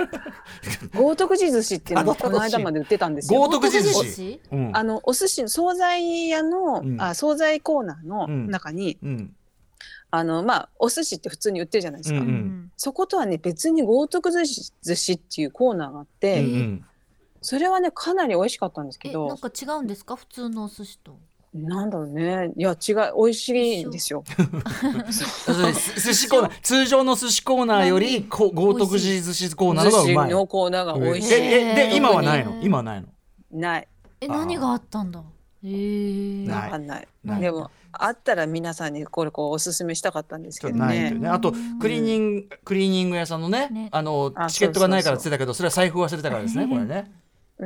[0.93, 3.39] 豪徳寺寿司っていうのをこの間まで売ってたんですよ。
[3.39, 4.41] 豪徳寺寿司。
[4.73, 8.97] あのお寿司惣菜屋の、うん、あ惣菜コーナーの中に。
[9.03, 9.35] うんうん
[10.13, 16.85] あのまあお寿司って普通に売ってるじゃないですか、うんうん、そことはね別に豪徳寿司っていうコーナーがあって、うんうん、
[17.41, 19.27] それはねかなり美味しかったんですけど。
[19.27, 20.15] なんか違うんですか？
[20.15, 21.17] 普通のお寿司と。
[21.53, 22.51] なんだろうね。
[22.55, 24.23] いや違う美味しいんですよ。
[25.09, 30.29] 寿司コーナー 通常の寿司コーナーより豪徳寺寿司コーナーのがうまい。
[30.31, 31.33] のコーナーが美味しい。
[31.33, 32.57] えで今はないの？
[32.61, 33.07] 今はないの？
[33.51, 33.87] ない。
[34.21, 35.21] え何があったんだ？
[35.63, 37.07] えー、わかんない。
[37.25, 41.11] でもあったら皆さんにこれこうおすすめしたかったんですけどね。
[41.11, 41.27] ね。
[41.27, 41.51] あと
[41.81, 43.89] クリーニング、クリーニング屋さんのね、ね。
[43.91, 47.11] あのチケットがないからって言ってたけど、それは財布忘れたからですね、これね。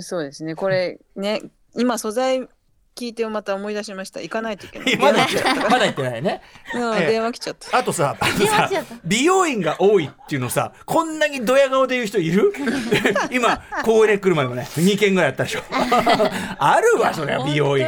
[0.02, 0.56] そうですね。
[0.56, 1.42] これね、
[1.76, 2.48] 今素材
[2.96, 4.22] 聞いてまた思い出しました。
[4.22, 4.98] 行かないといけない。
[4.98, 5.28] まだ
[5.70, 6.42] まだ行ってないね、
[6.74, 7.78] うん、電話来ちゃった。
[7.78, 8.70] あとさあとさ
[9.04, 12.54] 美容院が多いっていうのさこんなにドヤ顔で言う人いる？
[13.32, 15.62] 今公園へ来るまでもね2軒ぐらいあったでしょ。
[16.58, 17.86] あるわそりゃ美容院。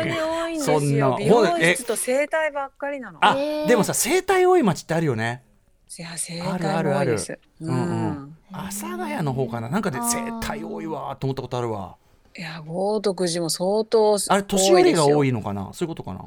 [0.60, 1.16] そんな。
[1.18, 3.20] 美容室と整体ばっかりなの。
[3.22, 3.36] あ
[3.68, 5.44] でもさ整体多い町ってあるよね。
[5.98, 7.40] いや整体多いです。
[7.62, 7.76] うんう
[8.10, 9.70] ん阿佐ヶ谷の方かな？
[9.70, 11.96] なんかで整体多いわと思ったことあるわ。
[12.38, 15.70] いや豪徳寺も相当あれ年寄りが多いのかな？
[15.74, 16.24] そういうことかな？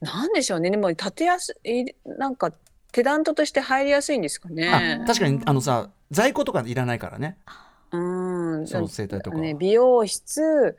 [0.00, 0.70] なんでしょうね。
[0.70, 2.52] でも立てやすいなんか
[2.92, 5.02] テナントとして入りやすいんですかね。
[5.06, 7.36] 確かにあのさ在庫とかいらないからね。
[7.92, 7.98] う
[8.62, 8.66] ん。
[8.66, 10.76] その整体とか、ね、美容室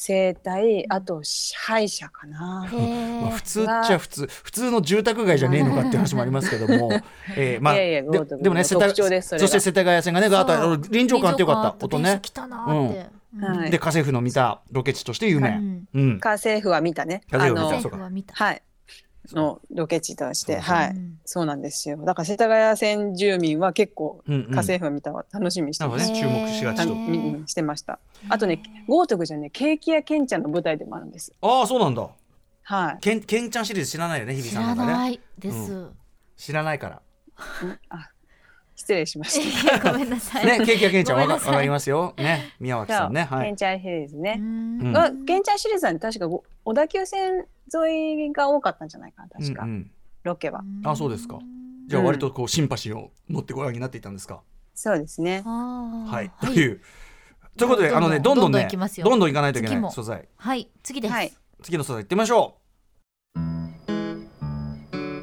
[0.00, 2.68] 整体あと歯医者かな、
[3.20, 6.92] まあ、普通っちゃ普通普通の住宅街じゃねえのかっていう話もありますけども、
[7.36, 8.04] えー、まあで
[8.40, 12.22] でもね世田そして世田谷線がねガーッと臨場感ってよかった音ね。
[12.68, 13.42] うん。
[13.42, 15.60] はい、で家政婦の見たロケ地として有名。
[15.94, 17.22] うん、家政婦は見たね。
[17.30, 18.34] 家政婦は見た。
[18.34, 18.62] はい。
[19.36, 20.58] のロケ地として。
[20.58, 21.98] はい、そうなんですよ。
[21.98, 26.94] だから世田谷線住民は結構家政婦を見た楽しみにしてます、ね、注目しがちと。
[27.46, 27.98] してました。
[28.28, 31.32] あとね豪徳寺ねケーキ屋ケンちゃんの舞台でもあるんです。
[31.40, 32.08] ああそうなんだ。
[32.62, 32.98] はい。
[33.00, 35.20] ケンケンちゃんシリーズ知らないよね日比さんなんかね。
[35.38, 35.96] です、うん、
[36.36, 37.02] 知らないから、
[37.88, 38.08] あ
[38.78, 39.80] 失礼しました。
[39.92, 40.46] ごめんなさい。
[40.46, 42.14] ね、ケーキはケンちゃんわかかりますよ。
[42.16, 43.24] ね、宮脇さんね。
[43.24, 43.46] はい。
[43.46, 44.40] ケンちゃんシリーズね。
[44.92, 49.66] が、ケンちゃんシリーズは確か小田急線沿いが多かったんじゃないかな、確か。
[50.22, 50.62] ロケは。
[50.84, 51.40] あ、そうですか。
[51.88, 54.42] じゃあ割とこうシンパシーを持ってご覧になっていたんですか？
[54.76, 55.42] そうですね。
[55.44, 56.30] はい。
[56.46, 56.80] という。
[57.56, 58.68] ということで、あのね、どんどんね、
[59.02, 60.28] どんどん行かないといけない素材。
[60.36, 61.14] はい、次です。
[61.62, 62.54] 次の素材行ってみましょ
[63.34, 63.40] う。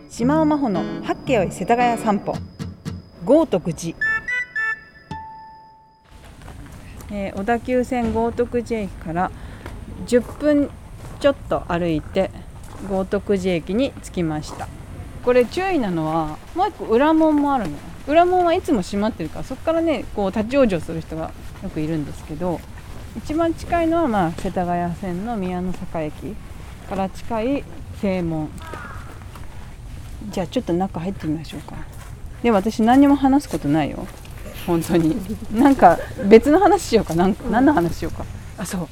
[0.10, 2.34] 島尾真帆の八景を世田谷散歩。
[3.26, 3.98] 豪徳寺、
[7.12, 9.32] えー、小田急線豪徳寺駅から
[10.06, 10.70] 10分
[11.20, 12.30] ちょっと歩いて
[12.88, 14.68] 豪徳寺駅に着きました。
[15.24, 17.76] これ注意なのはもう一個裏門もあるの。
[18.08, 21.32] 裏門はいつも閉まってるからそこからねこう立ち往生する人が
[21.64, 22.60] よくいるんですけど
[23.18, 26.36] 一番近いのはまあ世田谷線の宮の坂駅
[26.88, 27.64] から近い
[28.00, 28.52] 正門。
[30.30, 31.95] じゃあちょっと中入ってみましょうか。
[32.46, 34.06] で私何にも話すことないよ。
[34.68, 35.18] 本当に。
[35.52, 35.98] なんか
[36.30, 37.16] 別の話しようか。
[37.16, 38.24] なん何の話しようか。
[38.60, 38.88] あそう。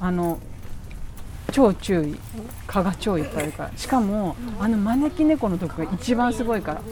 [0.00, 0.38] あの
[1.52, 2.16] 超注意。
[2.66, 3.72] 蚊が超いっぱいあるから。
[3.76, 6.82] しかもあの招き猫のとこが一番すごいから。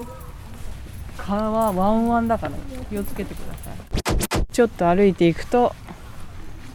[1.16, 2.52] 蚊はワンワンだから。
[2.90, 4.46] 気をつけてください。
[4.52, 5.74] ちょっと歩いていくと、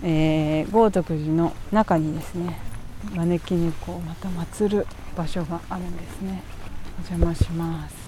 [0.01, 2.59] えー、豪徳寺の中にですね
[3.13, 6.41] 招き猫をまた祀る場所があるんですね。
[7.07, 8.06] お邪魔します。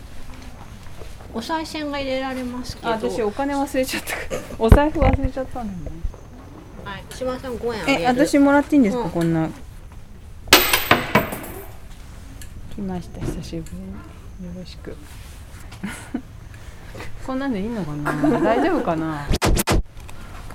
[1.34, 2.90] お賽銭が入れられますけど。
[2.90, 4.16] 私お金忘れちゃった。
[4.58, 6.02] お財布忘れちゃったんだよね。
[6.84, 7.04] はい。
[7.14, 9.50] 島さん5円え私もらっていいんですか、うん、こんな。
[12.76, 13.20] 来ました。
[13.22, 14.54] 久しぶりに。
[14.54, 14.96] よろしく。
[17.28, 18.40] こんなんでいいのかな？
[18.40, 19.28] 大丈夫かな？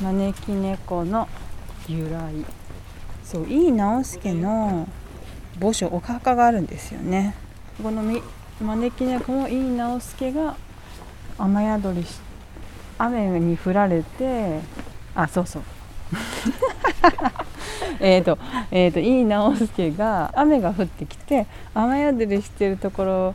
[0.01, 1.29] 招き猫の
[1.87, 2.45] 由来。
[3.25, 4.89] そう井伊直輔の
[5.61, 7.35] 墓所お墓があるんですよね。
[7.83, 8.21] このみ
[8.61, 10.57] 招き猫も井伊直輔が
[11.38, 12.20] 雨宿りし
[12.99, 14.61] 雨に降られて
[15.14, 15.62] あそうそう。
[18.01, 18.38] えっと
[18.70, 23.35] えっ、ー、と井伊直輔が雨が降ってきて雨宿りしてるところ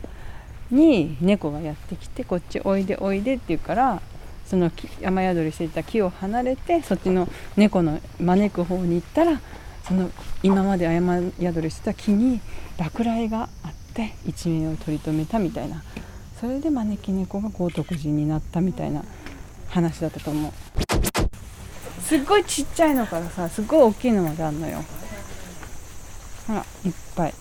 [0.70, 4.00] に猫がやってきてこっちおいでおいでって言うから
[4.46, 4.70] その
[5.04, 9.40] 雨宿りしていた木を離れてそっちの猫の招く方に行ったら
[9.86, 10.10] その
[10.42, 12.40] 今まで雨宿りしてた木に
[12.78, 15.82] 落雷があって一命を取り留めたみたいな
[16.40, 19.04] それで招き猫が豪徳寺になったみたいな
[19.68, 20.52] 話だったと思う。
[22.02, 24.82] すっごいちっちゃいのからさすっごい大きいのまであんのよ。
[26.46, 27.34] ほらいっぱい。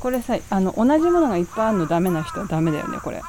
[0.00, 3.20] これさあの同じものがいっぱいあるのダメな人はダメだよねこれ。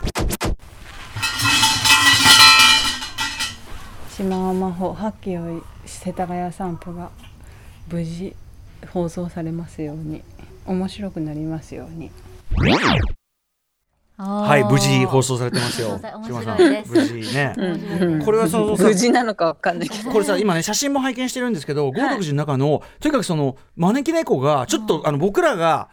[4.16, 7.12] 島尾真帆八景よ世田谷散歩が
[7.92, 8.34] 無事
[8.94, 10.24] 放送されますように。
[10.66, 12.10] 面白くなりますように。
[14.22, 15.98] はい無事放送されてますよ。
[16.26, 16.60] 島さん。
[16.60, 17.56] 無事ね。
[18.26, 20.12] これはその無事なのかわかんないけど。
[20.12, 25.88] これさ今ね写真も拝見してるんですけど、豪徳寺の中のとにかくその招き猫がちょっとあの僕らが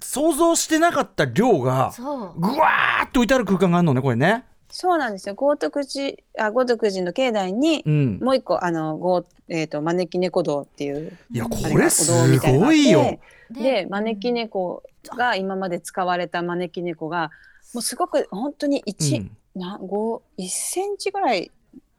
[0.00, 4.44] 想像してなかった量がぐわーっと置いてある空間があるのねこれね。
[4.68, 5.34] そうなんですよ。
[5.34, 12.12] 豪徳寺あ豪徳寺の境内に、もう一個あの豪えっ、と招き猫堂っていういやこれす
[12.48, 13.18] ごいよ。
[13.50, 14.84] で招き猫
[15.16, 17.32] が今まで使われた招き猫が
[17.74, 21.50] もうすごく本当に1、うん、な5 1センチぐらい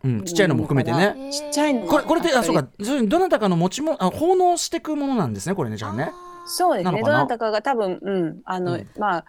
[0.04, 1.32] うん、ちっちゃいのも含めてね。
[1.32, 1.88] ちっちゃいの。
[1.88, 6.12] これ、これって、あ、そうか、どなたかの持ちも、あ、奉納していくものなんですね、これね、じゃあね。
[6.46, 7.02] そうですね。
[7.02, 8.42] どなたかが多分うん。
[8.46, 9.26] あの、うん、まあ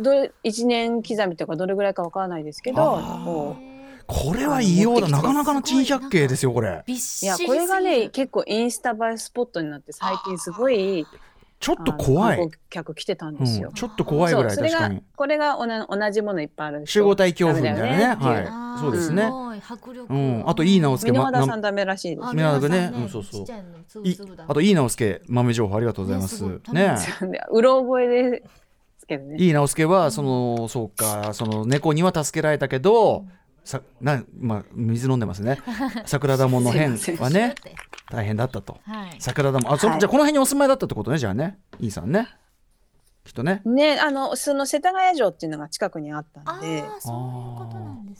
[0.00, 3.56] ど一年刻みとかどれぐらいかわからないですけど
[4.06, 5.08] これは異様だ。
[5.08, 6.84] なかなかの珍百景ですよこれ。
[6.86, 11.06] いやこれがね結構インスタ映えスポットになって最近すごい
[11.60, 12.50] ちょっと怖い。
[12.68, 13.68] 客来てたんですよ。
[13.68, 15.02] うん、ちょっと怖いぐらい確かに。
[15.16, 16.86] これが同じものいっぱいある。
[16.86, 18.16] 集合体恐怖みたいなね。
[18.22, 18.80] はい。
[18.80, 19.30] そうですね。
[19.68, 20.12] 迫力。
[20.12, 20.42] うん。
[20.46, 21.10] あといい直輔。
[21.10, 22.28] 箕輪田さんダメらしいです。
[22.28, 22.92] 箕輪田ね。
[22.94, 23.46] うんそうそう。
[24.46, 26.44] あといい直輔豆情報ありがとうございます。
[26.72, 26.96] ね。
[27.50, 28.42] うろ覚えで
[28.98, 29.36] すけどね。
[29.38, 33.24] いい直輔はそのそうかその猫には助けられたけど。
[33.64, 35.58] さなまあ、水飲んでますね。
[36.04, 37.54] 桜田門の変はね
[38.10, 39.72] 大変だったと、はい、桜田門。
[39.72, 41.58] あそ、はい、じゃあこの辺にお住まいだったってことねじゃあね。
[41.80, 42.28] いいさんね
[43.24, 43.62] きっとね。
[43.64, 46.84] ね、あの、その世田谷城っていうのが近くにあったんで。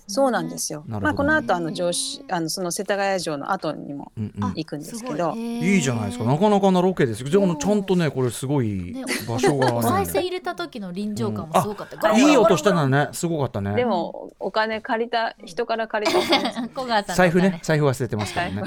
[0.06, 0.84] そうなんですよ。
[0.86, 4.12] まあ、この後、あの上司、あの、その世田谷城の後にも
[4.54, 5.34] 行くんですけど。
[5.34, 6.24] いいじゃないですか。
[6.24, 7.22] なかなかなロケです。
[7.22, 8.94] じゃ、あの、ちゃんとね、これすごい
[9.28, 9.74] 場所が。
[9.74, 12.18] お賽銭入れた時の臨場感もすごかった。
[12.18, 13.74] いい音したのね、すごかったね。
[13.74, 17.04] でも、お金借りた、人から借りた。
[17.14, 18.62] 財布ね、財布忘れてますからね。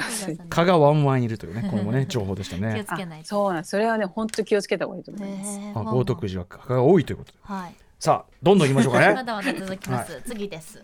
[0.49, 2.85] 蚊がワンワンいるというね、これもね、情報でしたね。
[3.23, 5.59] そうなん、それはね、本当気をつけた方がいいと思います。
[5.75, 9.13] あ、豪徳寺は蚊が多いということで、はい、さあどんどん行きましょうかね。
[9.15, 10.83] まだまだ続きます、はい、次です。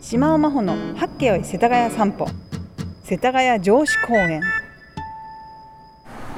[0.00, 2.26] 島尾真帆の八景よい世田谷散歩。
[3.04, 4.42] 世田谷城址公園。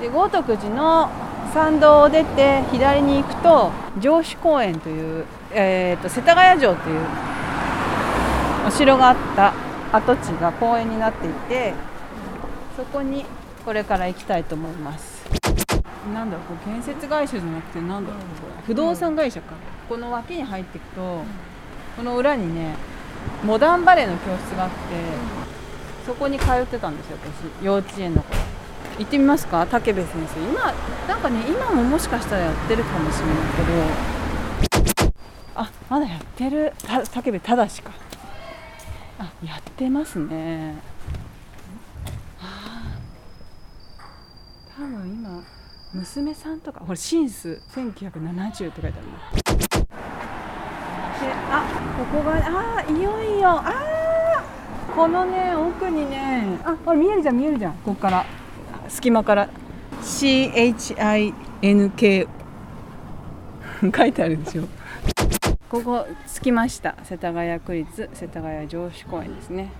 [0.01, 1.11] で豪徳寺の
[1.53, 3.70] 参道を出て左に行くと
[4.01, 7.01] 城址公園という、えーと、と世田谷城という
[8.66, 9.55] お城があった
[9.92, 11.72] 跡地が公園になっていて
[12.77, 13.25] そこに
[13.64, 15.16] これから行きたいと思います
[16.14, 18.20] なんだろうこう建設会社じゃなくてなんだろう
[18.66, 19.55] 不動産会社か、
[19.88, 21.22] この脇に入っていくと、
[21.96, 22.75] この裏にね
[23.44, 24.77] モダンバレーの教室があって、
[26.07, 27.18] そこに通ってたんですよ
[27.61, 27.64] 私。
[27.64, 28.38] 幼稚園の頃。
[28.99, 29.66] 行ってみますか？
[29.66, 30.40] 武部先生。
[30.40, 30.72] 今
[31.09, 33.37] なんかね今ももしかしたらやってるかもしれない
[35.03, 35.12] けど。
[35.57, 36.72] あまだやってる。
[36.87, 37.90] た武部正か。
[39.18, 40.77] あやってますね。
[44.77, 45.42] 多分今
[45.97, 49.07] 娘さんとかほらシンス1970って書いてある
[49.47, 49.57] で
[51.51, 51.65] あ
[51.99, 53.49] ここがあいよいよ。
[53.49, 54.45] あ
[54.95, 56.59] このね奥にね。
[56.63, 57.73] あほら見えるじゃん見えるじゃん。
[57.77, 58.27] ここから。
[58.89, 59.49] 隙間から。
[60.03, 61.33] CHINK
[63.97, 64.69] 書いてあるでしょ。
[65.71, 66.95] ここ着きました。
[67.05, 69.73] 世田谷区立世田谷城址公園ですね。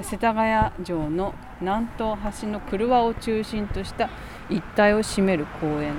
[0.00, 4.08] 世田谷城の南東端の車を中心とした
[4.50, 5.94] 一帯を占める公園。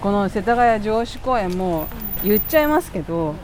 [0.00, 1.88] この世田谷城址公園も
[2.22, 3.34] 言っちゃいますけど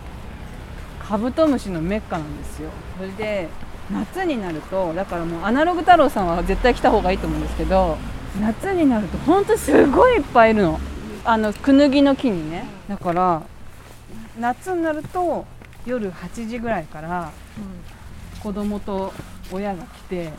[1.02, 2.70] カブトムシのメッカなんですよ。
[2.98, 3.48] それで
[3.90, 7.98] 夏になるとだからもうアナログ太郎さんは絶対来た方がいいと思うんですけど
[8.40, 10.80] 夏になるとほんとすごいいっぱいいるの。
[11.24, 12.64] あのクヌギの木にね。
[12.88, 13.42] だから
[14.38, 15.44] 夏になると
[15.84, 17.30] 夜8時ぐらいから
[18.42, 19.12] 子供と
[19.52, 20.30] 親が来て、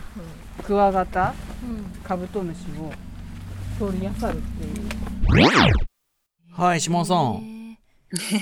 [0.63, 1.34] クワガタ、
[2.04, 2.91] カブトムシを
[3.82, 4.63] 取り漁るって
[5.39, 5.74] いう。
[6.54, 7.78] はい島さん。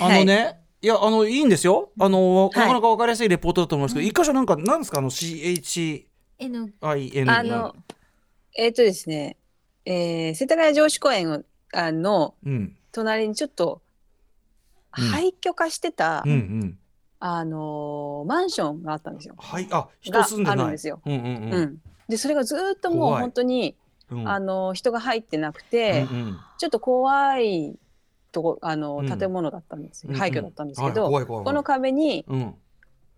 [0.02, 1.91] あのね、はい、いやあのいいんですよ。
[1.97, 4.97] あの、なかなか分かりやすいレポートだと思いますけど、一箇所なんかなんですか？
[4.99, 7.73] あの CHIN あの
[8.58, 9.38] えっ、ー、とですね、
[9.86, 13.82] えー、世田谷城址公園あの、うん、隣にちょっと
[14.91, 16.25] 廃墟化してた、
[17.19, 19.36] あのマンションがあったんですよ。
[19.38, 20.60] はい、あ、人住んでない。
[20.60, 20.99] あるんですよ。
[22.10, 23.78] で、それがずっともう本当に、
[24.26, 27.76] あの人が入ってなくて、うんうん、ちょっと怖い
[28.32, 32.56] とこあの建物だったんですよ、うん、廃墟だったんですけど、この壁に、うん、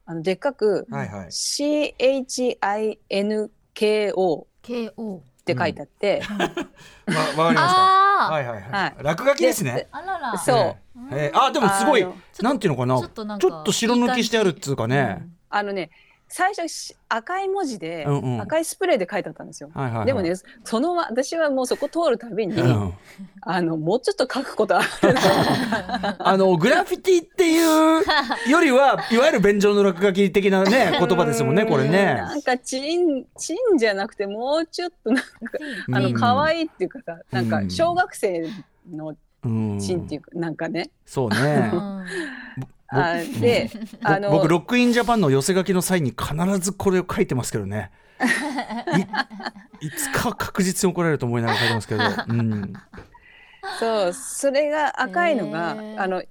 [0.05, 2.65] あのでっかく、はいはい、CHINKO
[5.41, 8.01] って書いてあって、わ、うん、 かりました。
[8.29, 8.95] はいはいはい。
[9.03, 9.87] 落書きですね。
[9.91, 10.37] あらら。
[10.37, 11.01] そう。
[11.11, 12.05] えー、あでもすごい。
[12.41, 12.99] なんていうのかな。
[13.39, 15.27] ちょっと白抜きしてあるっつうかね。
[15.49, 15.89] あのね
[16.33, 19.69] 最初赤い文字で、うんうん、赤いスプレーで書いてあったんですよ。
[19.73, 22.93] はいはいはい、でもねその私はもうそこ通るたびに、うん、
[23.41, 24.87] あのもうちょっと書くことある
[26.19, 28.03] あのグラフィティっていう
[28.49, 32.15] よりは いわゆる便所の落書き的なね言葉ですもんねこれね。
[32.15, 35.25] なんかチンチンじゃなくてもうちょっとなんか
[35.91, 38.47] あの可愛いっていうかさ、なんか小学生
[38.89, 40.91] のチンっていうかなんかね。
[41.05, 41.71] そうね。
[42.91, 43.69] あで、
[44.03, 47.91] あの僕ロックインジャパンの寄せ書きの際に必ずこれを書いてますけどね。
[49.79, 52.73] い つか確実に怒られると思いながら書いてますけど、うん、
[53.79, 56.21] そうそれが赤いのが、あの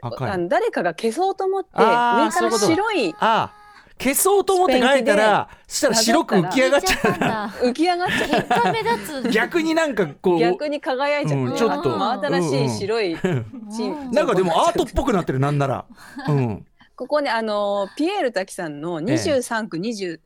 [0.00, 0.30] 赤い。
[0.30, 3.52] あの誰かが消そうと思って上から白いあ
[4.00, 9.30] 消そうと思って書いたらしたら白く浮き上がっちゃう浮き上がっちゃう 結果目立つ。
[9.30, 11.98] 逆になんかこう逆に輝いちゃう、うんちょっと。
[11.98, 13.16] 真新しい白い、
[14.12, 15.84] なんかでもアートっぽくなってるなんなら、
[16.28, 20.20] うん、ここねあのピエール滝さんの23区23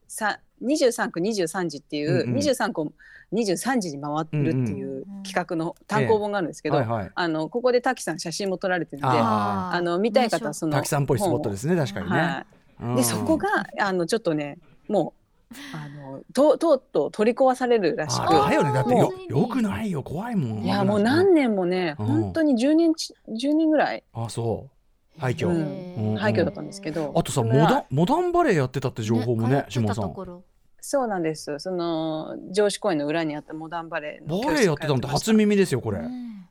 [0.63, 2.37] 23区23時っていう、うんうん。
[2.37, 2.93] 23区
[3.33, 7.11] 23時に回るっていう企画の単行本があるんですけど、はいはい。
[7.15, 12.62] あのここで滝さん写真も撮られてるんでああの見たい方はその滝さんっぽいスポットですね確かにね、はい、うん
[12.97, 15.23] でそこがあのちょっとねもう
[15.75, 18.23] あのととうとう取り壊されるらしく。
[18.23, 18.73] あだよね。
[18.73, 19.33] だってもよう。
[19.33, 20.03] よくないよ。
[20.03, 20.64] 怖いもん。
[20.64, 22.07] いやもう何年もね、うん。
[22.07, 25.21] 本当に10年ち10年ぐらい、あそう。
[25.21, 26.12] 廃墟、うん。
[26.12, 26.16] うん。
[26.16, 30.42] 廃墟だったんですけど、あとさモダンモダンバレーやってたって情報もね通って島さん
[30.85, 31.59] そうなんです。
[31.59, 36.09] その上司公園の裏にあったモダンバレーのバレーやってたんって初耳ですよこれ、ね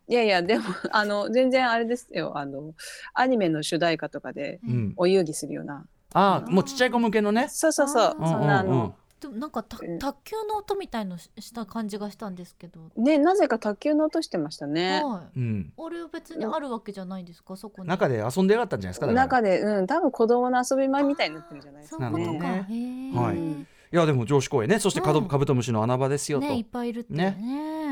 [0.08, 2.38] いやいやでもあの全然あれですよ。
[2.38, 2.74] あの
[3.14, 7.48] アニメの主題歌とかでうん、お遊戯するようなあもうちっちゃい子向けのね？
[7.50, 8.16] そうそうそう。
[8.20, 8.70] そんなあうん。
[8.70, 9.78] うんうんの、でもなんか卓
[10.24, 15.04] 球の音みたいのしした感じがしたんですけど、ねなぜか卓球の音してましたね。
[15.04, 15.40] はい。
[15.40, 17.56] うん、あれ別にあるわけじゃないんですか？
[17.56, 17.88] そこに。
[17.88, 19.08] 中で遊んでやがったんじゃないですか？
[19.14, 19.88] 中でうん。
[19.88, 22.24] 多分子供の遊び場みたいになってるんじゃないですそうかね。
[22.24, 23.16] いうことか、ねへー。
[23.16, 23.38] はい。
[23.94, 24.80] いやでも上司公園ね。
[24.80, 25.28] そしてカドうん。
[25.28, 27.38] カブトムシの穴場ですよと、ねいっぱいいるってね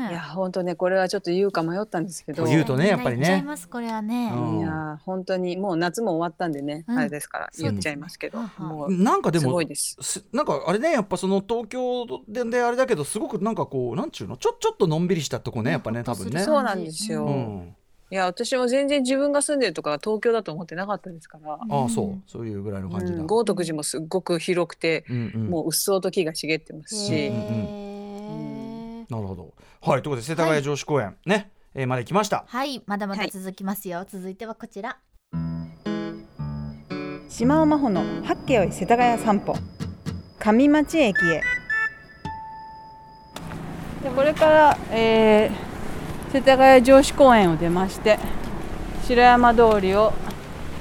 [0.08, 2.44] いや本当ねこれはちょっと言うか迷ったんですけど。
[2.44, 3.20] 言うとねやっぱりね。
[3.20, 4.58] みんな言っちゃいますこれはね、うん。
[4.60, 6.98] いや本当にもう夏も終わったんでね、うん。
[6.98, 9.96] あれですから言っちゃいますけど、うなんかですもごいです。
[10.00, 14.36] すなんかあれねやっぱその東京でであれだけどすごくなんかこうなんちゅうの？
[14.36, 16.42] ちょちょっとのんびりしたとこねやっぱね多分ね。
[16.42, 17.24] そうなんですよ。
[17.24, 17.76] うん、
[18.10, 22.22] いや私も全然自分が住んでるとか東京だと思ってなかったですから、ああそう。
[22.26, 23.18] そういうぐらいの感じだ。
[23.18, 23.26] うん。
[23.26, 27.89] 豪徳寺もすっごく広くて、うんうんもううっそうと木が茂ってますへし、ー
[29.10, 29.54] なるほど。
[29.82, 32.44] はいということで世田谷城址公園、ね、えーまで来ました。
[32.46, 34.98] はいまだまだ続きますよ、続いてはこちら。
[37.28, 39.54] 島尾真帆の八景世田谷散歩。
[40.38, 41.42] 上町駅へ。
[44.02, 45.70] でこれから、えー
[46.32, 48.16] 世田谷城址公園を出まして
[49.02, 50.12] 城山通りを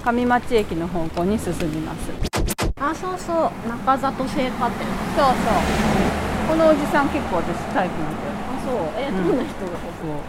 [0.05, 2.05] 上町駅の方向に進みます。
[2.05, 3.67] そうあそうそう。
[3.67, 4.85] 中里製菓店。
[5.17, 8.75] そうこのおじさん結構私タイプなんだよあそう。
[8.97, 9.27] え、うん。
[9.27, 9.77] どんな人がこ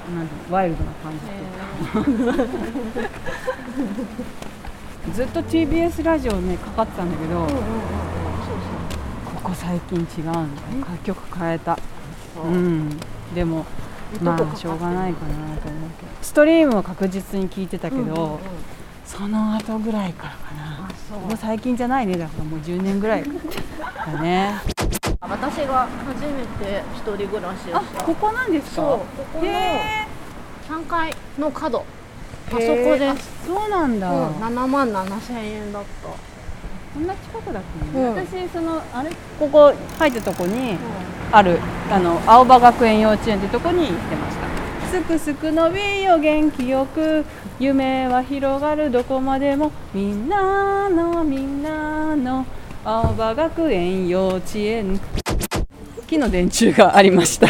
[0.07, 1.19] うなんワイルドな感じ。
[1.19, 1.21] っ
[2.05, 2.45] ていうか
[5.15, 7.47] ずっと TBS ラジオねかかってたんだけど、
[9.35, 10.47] ここ最近違うんだよ
[10.81, 11.79] 楽曲変えた。
[12.45, 12.49] う。
[12.51, 12.91] ん。
[13.35, 13.65] でも
[14.21, 16.13] まあしょうがないかなと思うけど。
[16.21, 18.41] ストリームは確実に聞いてたけど、
[19.07, 20.81] その後ぐらいからかな。
[21.19, 22.19] もう最近じゃないね。
[22.19, 24.61] だからもう10年ぐらいだね
[25.31, 28.05] 私が初めて一人暮らしをあした。
[28.05, 28.75] ここなんですか？
[28.77, 28.99] そう。
[29.17, 30.07] ここのへ
[30.69, 31.85] 3階の角。
[32.49, 36.09] あそこーです、あそうなんだ、うん、7万7千円だった。
[36.09, 38.17] こんな近くだったうん。
[38.17, 39.11] 私そのあれ？
[39.39, 40.77] ここ入ったとこに
[41.31, 44.51] あるあの青葉学園幼稚園ってとこに行ってました。
[44.91, 47.25] すくすく伸びよ元気よく
[47.61, 48.91] 夢は広がる。
[48.91, 52.45] どこまでもみんなのみんなの
[52.83, 54.99] 青葉学園幼稚園。
[56.07, 57.49] 木の電柱がありました。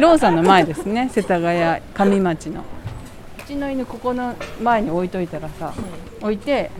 [0.00, 1.10] ローさんの前ですね。
[1.12, 2.62] 世田谷上町の。
[2.62, 5.74] うちの犬ここの前に置いといたらさ、
[6.22, 6.70] 置いて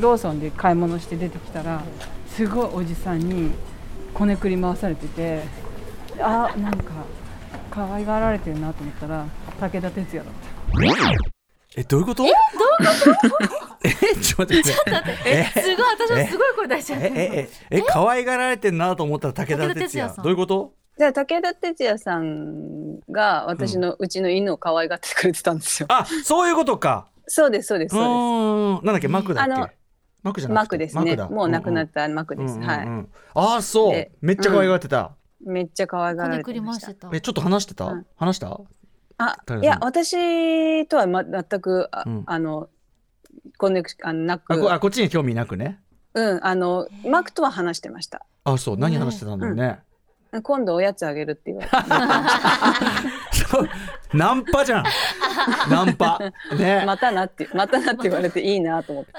[0.00, 1.82] ローソンで買い物して出てきたら
[2.28, 3.50] すごいおじさんに
[4.14, 5.42] こねくり回されてて
[6.18, 6.92] あなんか
[7.70, 9.26] 可愛がられてるなと思ったら
[9.60, 10.48] 武田鉄矢だった。
[11.76, 12.24] えどういうこと？
[12.24, 12.32] えどう
[12.86, 13.65] いうこと？
[13.88, 14.62] えちょっと待って。
[14.64, 15.30] ちょっと待って。
[15.30, 15.44] え？
[15.60, 17.10] すごい私もすごい声出しちゃったえ？
[17.10, 17.48] え？
[17.70, 17.78] え？
[17.78, 20.72] え可愛がられてんなと思ったら武田鉄矢どういうこと？
[20.98, 25.86] じゃあ武田鉄矢さんが私のうちの犬を可愛がってくれてたんですよ。
[25.90, 27.06] あそういうことか。
[27.28, 29.08] そうですそうですうそうーんなんだっけ？
[29.08, 29.72] マクだっあのけ？
[30.22, 30.54] マクじゃです。
[30.54, 30.78] なくて？
[30.78, 31.16] マクですね。
[31.16, 32.58] だもう亡くなっんたマクです。
[32.58, 32.86] はい。
[32.86, 35.12] うんああそうでめっちゃ可愛がってた。
[35.44, 37.84] めっちゃ可愛がられてましたえちょっと話してた？
[37.84, 38.06] うん？
[38.16, 38.58] 話した？
[39.18, 42.68] あいや私とはま全くあ,、うんあの
[43.56, 45.80] コネクシあのなくあこあこっちに興味なくね。
[46.14, 48.24] うんあのマクとは話してました。
[48.44, 49.80] あそう何話してたんだろうね。
[50.42, 51.76] 今度おやつあげるって言われて。
[54.14, 54.84] ナンパじゃん。
[55.68, 56.18] ナンパ
[56.56, 56.84] ね。
[56.86, 59.12] またなってまたなって言われていいなと思って。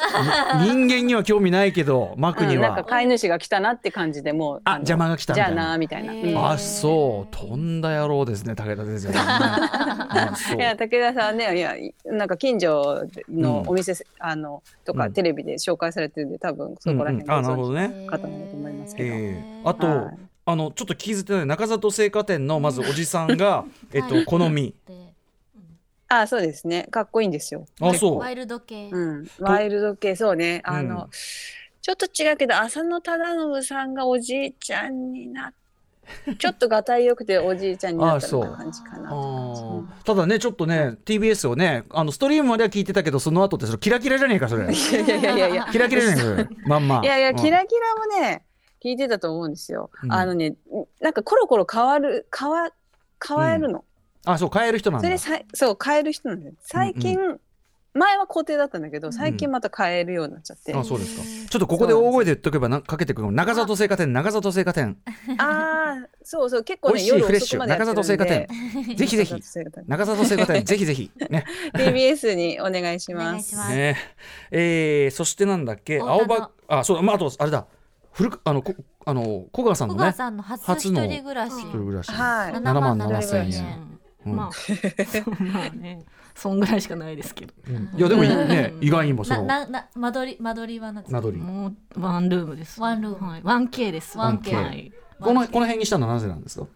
[0.62, 2.84] 人間には興味ないけどマクにうん、なんかは。
[2.86, 6.04] 飼い主が来たなって感じでもうあの邪魔が来たみじゃあななみたい
[6.34, 6.52] な。
[6.52, 10.64] あそうとんだ野郎ですね武田鉄矢 さんね。
[10.64, 11.74] いや武田さんねいや
[12.06, 18.08] なんか近所のお店、あのとかうんテレビで紹介されてるんで多分そこら辺うんうんあなるほどね。
[18.10, 24.74] 方なんだと思いますけどええあと、はいあのちょっと聞き捨てない中里製菓店のまずおじさんが えっと好み。
[24.88, 24.96] で
[26.08, 26.88] あそうですね。
[26.90, 27.66] かっこいいんですよ。
[27.82, 28.20] あそう。
[28.20, 28.32] ワ。
[28.32, 30.62] イルド系、うん、ワイルド系そうね。
[30.64, 31.10] あの、うん。
[31.82, 35.68] ちょっと違うけど浅野忠信さんがおじいちゃんになって。
[36.40, 39.12] ちょっとがたいよくておじいちゃんになったような感じかな。
[40.06, 44.74] ただねちょっとね TBS をねあのストリームまでは聞いてたけどその後ってそれキラキラじゃねえかそれ。
[44.74, 47.02] いやいやいやいやキラキラじゃねえかまんま。
[47.04, 48.47] いやいや、キラキラもね
[48.84, 50.56] 聞いてたと思うんですよ、うん、あのね
[51.02, 52.70] なんかコロコロ変わる変わ
[53.26, 53.84] 変わるの、
[54.26, 55.08] うん、あそう変える人なんだ。
[55.08, 57.40] それさそう変える人なんだ最近、うんうん。
[57.98, 61.50] 前は固定だったんだけど最近また変えるようになっちゃって、うん、あそうですか。
[61.50, 64.98] ちょっとここで大声で言っとけばなかけてくる長里製菓店長里製菓店。
[65.40, 68.48] ああそうそう結構ね夜遅くまで長里製菓店。
[68.96, 69.34] ぜひぜひ。
[69.88, 71.12] 長里製菓店ぜひぜひ。
[71.30, 71.46] ね。
[71.74, 73.56] TBS にお願いします。
[73.56, 73.98] ね。
[74.52, 76.00] えー、そしてなんだっけ？
[76.00, 77.66] 青葉あそうまああとあれだ
[78.18, 78.74] 古あのこ
[79.06, 82.12] あの小川さんのね初の一人暮らし。
[82.12, 82.54] はい。
[82.54, 84.00] 7万7千円。
[84.26, 84.50] まあ。
[85.40, 86.04] まあね。
[86.34, 87.54] そんぐらいしかないですけど、
[87.98, 91.18] いやでもね、意外にもそのなな間取り間取りは何ですか？
[91.18, 91.44] 間取り。
[91.44, 92.80] もうワンルームです。
[92.80, 94.20] ワンルーム、はい、1K です。
[94.20, 94.92] ワン k はい。
[95.20, 96.68] このこの辺にしたのはなぜなんですか？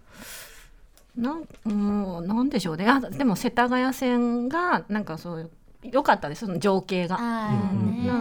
[1.16, 2.88] なんうんなんでしょうね。
[2.88, 5.52] あでも世田谷線がなんかそういう
[5.84, 7.18] 良かったですその情景が。
[7.18, 7.52] な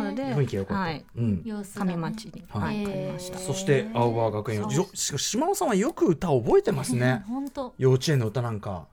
[0.05, 0.83] ので雰囲気良かった。
[0.83, 1.05] はい。
[1.45, 3.39] 上町に、はい、買いました。
[3.39, 7.25] そして青葉学園島尾さんはよく歌覚えてますね。
[7.29, 7.75] 本当。
[7.79, 8.87] 幼稚園の歌なんか。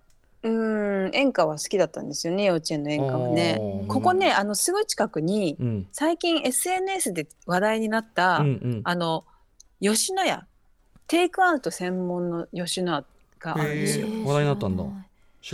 [0.43, 3.59] うん演歌は好きだったんですよね幼稚園の演歌はね。
[3.87, 5.57] ここねあのすぐ近くに、
[5.91, 8.43] 最近 SNS で話題になった、
[8.83, 9.25] あの
[9.81, 10.45] 吉野家
[11.07, 13.03] テイクアウト専門の吉野
[13.39, 14.07] 家があるんですよ。
[14.25, 14.83] 話題になったんだ。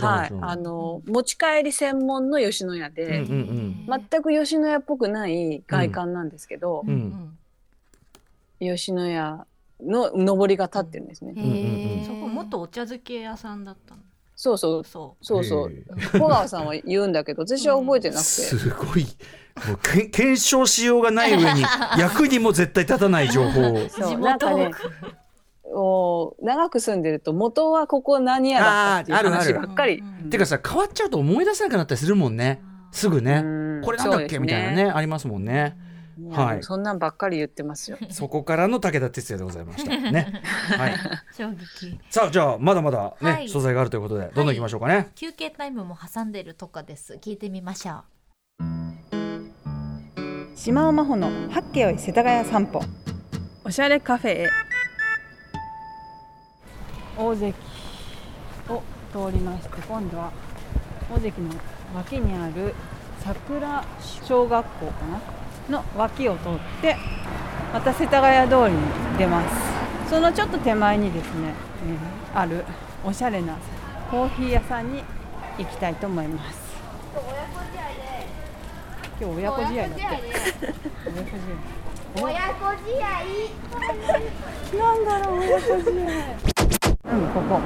[0.02, 7.38] はい、あの持ち帰り専門の吉野家で、うんうんうん、全く吉野家っぽくない外観なんですけど、うん、
[8.60, 9.46] 吉野家
[9.80, 11.34] の上りが立ってるんですね。
[12.06, 14.00] そこ元お茶漬け屋さんだったの？
[14.36, 14.84] そうそう。
[14.84, 15.24] そう。
[15.24, 15.72] そうそう。
[16.12, 19.06] 小川さんは言うんだけど 私は覚えてなくて、すごい。
[19.68, 21.62] もうけ検証しようがない上に
[21.98, 23.88] 役にも絶対立たない情報を。
[23.88, 24.18] そう。
[24.18, 24.72] なんかね
[25.74, 30.02] お長く住んでると元はここ何やだったっていう話ばっかり。
[30.30, 32.62] てかさ変わっちゃうと思い出せなくなったりするもんね
[32.92, 33.42] すぐね
[33.84, 35.76] これなんだっけ、ね、みたいなねありますもんね。
[36.30, 37.98] はい、そんなんばっかり言ってますよ。
[38.10, 40.42] そこからの武田鉄矢でございましたね。
[40.78, 40.94] はい。
[41.36, 41.98] 衝撃。
[42.08, 47.14] さあじゃあまだまだね、はい、素材があるということでどんどん行きましょうかね、はい、休憩タイムも挟んでるとかです。
[47.14, 48.04] 聞いてみましょう。
[50.54, 52.80] 島尾真帆の八景を世田谷散歩。
[53.64, 54.73] おしゃれカフェへ。
[57.16, 57.54] 大関
[58.68, 60.32] を通りまして今度は
[61.14, 61.50] 大関の
[61.94, 62.74] 脇にある
[63.20, 63.84] 桜
[64.22, 66.52] 小学校かなの脇を通っ
[66.82, 66.96] て
[67.72, 68.78] また世田谷通りに
[69.18, 70.10] 出ます。
[70.10, 71.54] そのちょっと手前にですね、
[72.32, 72.64] えー、ある
[73.04, 73.56] おしゃれな
[74.10, 75.02] コーヒー屋さんに
[75.58, 76.74] 行きたいと思います。
[79.20, 81.83] 今日親子試合だって親子試合
[82.14, 82.20] な
[84.94, 85.74] んだろう親子試合。
[87.10, 87.56] うんここ。
[87.56, 87.60] こ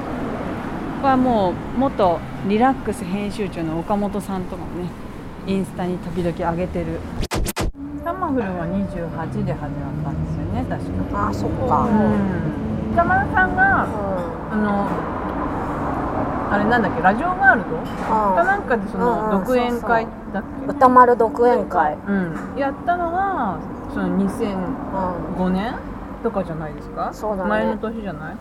[1.01, 4.89] こはもう元リラックス編集長の岡本さんとかね
[5.45, 6.99] インスタに時々上げてる。
[8.03, 11.27] タマフルは28で始まったんですよね確か。
[11.29, 11.91] あそっか、う
[12.89, 13.91] ん、歌丸さんが、うん、
[14.51, 14.89] あの
[16.51, 20.71] あれなんだっけラジオワールド、うん、かなんかでその独演会だっけ？
[20.71, 23.59] 歌丸独演会、うん、やったのが
[23.93, 25.75] その2005年、
[26.21, 27.13] とかじゃないですか？
[27.13, 28.35] そうだ、ね、前の年じゃない、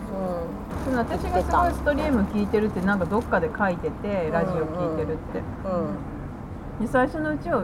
[0.90, 5.42] うん、私がすごいストリーム聞いてるってなんかどっかで書いててラジオ聞いてるって、
[6.80, 7.62] うん、で最初のうちを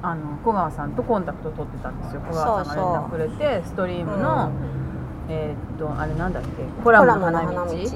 [0.00, 2.22] あの小川さんとコンタクト取ってたんですよ。
[2.22, 6.48] 小川さんが連絡くれてストリームの、うん、えー、っとあれなんだっけ？
[6.82, 7.86] コラムの花道に、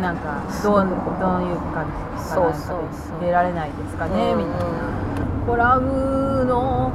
[0.00, 1.92] なんかどうどういう感じ
[2.32, 2.40] か？
[2.40, 2.80] なんか
[3.20, 5.05] で出られないですかね、みたいな
[5.46, 6.90] コラムの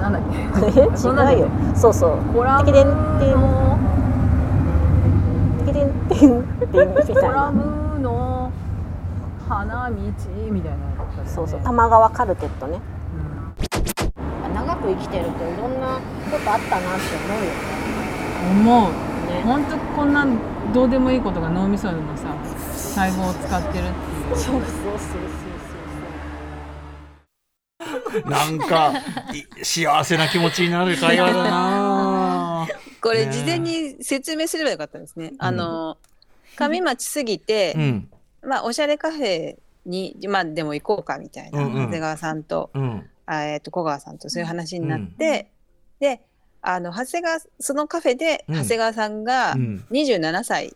[0.00, 0.22] なんだっ
[0.72, 0.80] け？
[0.80, 0.84] え？
[0.84, 0.86] 違
[1.36, 1.48] うよ。
[1.74, 2.18] そうそう。
[2.32, 2.72] コラムの
[5.66, 7.20] テキデンテンテンみたいな。
[7.20, 8.52] コラムの
[9.48, 9.94] 花道
[10.50, 10.82] みたいな、ね、
[11.26, 11.60] そうそう。
[11.60, 12.80] 玉川カルテットね、
[14.46, 16.00] うん、長く生きてるといろんな
[16.30, 17.50] ことあったなって思うよ
[18.50, 18.90] 思う、
[19.30, 20.26] ね、本当こんな
[20.72, 22.34] どうでもいいことが脳みそのさ
[22.72, 24.36] 細胞を使ってるっていう。
[24.36, 25.53] そうそうそうそう
[28.26, 28.92] なんか
[29.62, 32.68] 幸せな気持ちになる会話だな。
[33.00, 35.32] これ事前に説明すればよかったですね。
[35.38, 35.98] あの
[36.56, 38.08] 上町過ぎて、うん、
[38.42, 45.50] まあおしゃれカフェにまあでも行こうかみたいな、うんうん、長谷川さんと、うん、あえっ、ー、と小川さんとそういう話になって、
[46.00, 46.22] うん、で
[46.62, 49.54] あの長谷川そのカフェで長谷川さんが
[49.90, 50.74] 27歳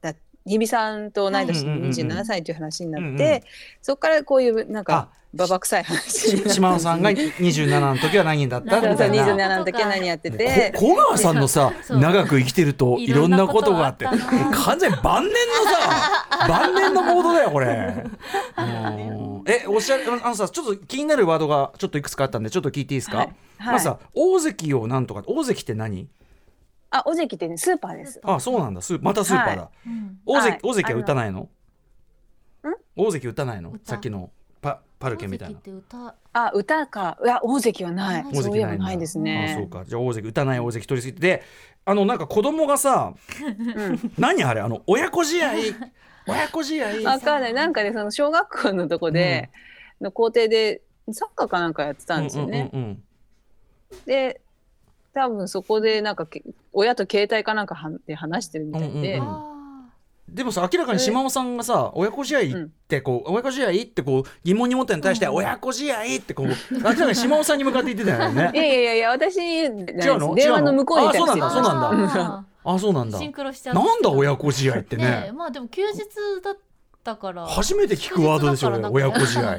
[0.00, 0.14] だ、
[0.46, 3.42] 日比さんと同い年の27歳という話になって、
[3.82, 6.48] そこからこういうなんかババ臭い話。
[6.48, 9.24] 島野さんが27の時は何だったみたいな。
[9.24, 10.72] 27の時は何やってて。
[10.76, 14.06] 小川さんのさ長く生きてるといろんなことがあって。
[14.06, 18.04] 完全晩年のさ 晩年のモードだよこれ。
[19.48, 23.28] えおっしゃあのさちょっと気になるワードがちょっといくつかあったんでちょっと聞いていいですか、
[23.60, 26.08] まずさ大関をなんとか大関って何？
[26.90, 28.20] あ、大関ってね、スーパーです。
[28.24, 28.80] あ、そうなんだ。
[28.80, 29.62] スまたスーパーだ。
[29.62, 29.70] はい、
[30.24, 31.48] 大関、大関は打たないの？
[32.96, 33.74] 大関打たないの？
[33.84, 34.30] さっきの
[34.98, 35.54] パ、パルケみたい
[35.90, 36.14] な。
[36.32, 37.18] あ、歌か。
[37.24, 38.24] いや、大関はない。
[38.32, 39.54] 大関はないですね。
[39.56, 39.84] あ、そうか。
[39.84, 41.42] じゃあ、大関打たない大関取り付けて。
[41.84, 43.14] あの、なんか子供がさ。
[44.18, 45.52] 何あれ、あの、親子試合？
[46.26, 47.08] 親子試合？
[47.08, 47.54] わかんない。
[47.54, 49.50] なんかね、その小学校のとこで。
[50.00, 50.82] の校庭で、
[51.12, 52.98] サッカーかなんかやってたんですよね。
[54.04, 54.40] で。
[55.14, 56.28] 多分そこでなんか
[56.74, 59.16] 親と携帯かなんかで話してるみたいで。
[59.16, 59.55] うんうん
[60.28, 62.44] でもさ明らかに島尾さんがさ親子試合っ
[62.88, 68.50] てこう、親子試合ってこう疑問に持ったのに対して、親子試合ってこう明らかに島尾さんに向かって言ってたよね。
[68.54, 70.34] いやいやいや私違うの？
[70.34, 71.50] 電話の向こうにいたあそうなんだ。
[71.50, 71.72] そうなん
[72.14, 72.44] だ。
[72.64, 73.18] あそうなんだ。
[73.18, 75.30] シンクロしちゃなんだ親子試合ってね。
[75.32, 75.98] まあでも休日
[76.42, 76.58] だっ
[77.04, 77.46] たから。
[77.46, 79.58] 初めて聞くワードですよね親子試合。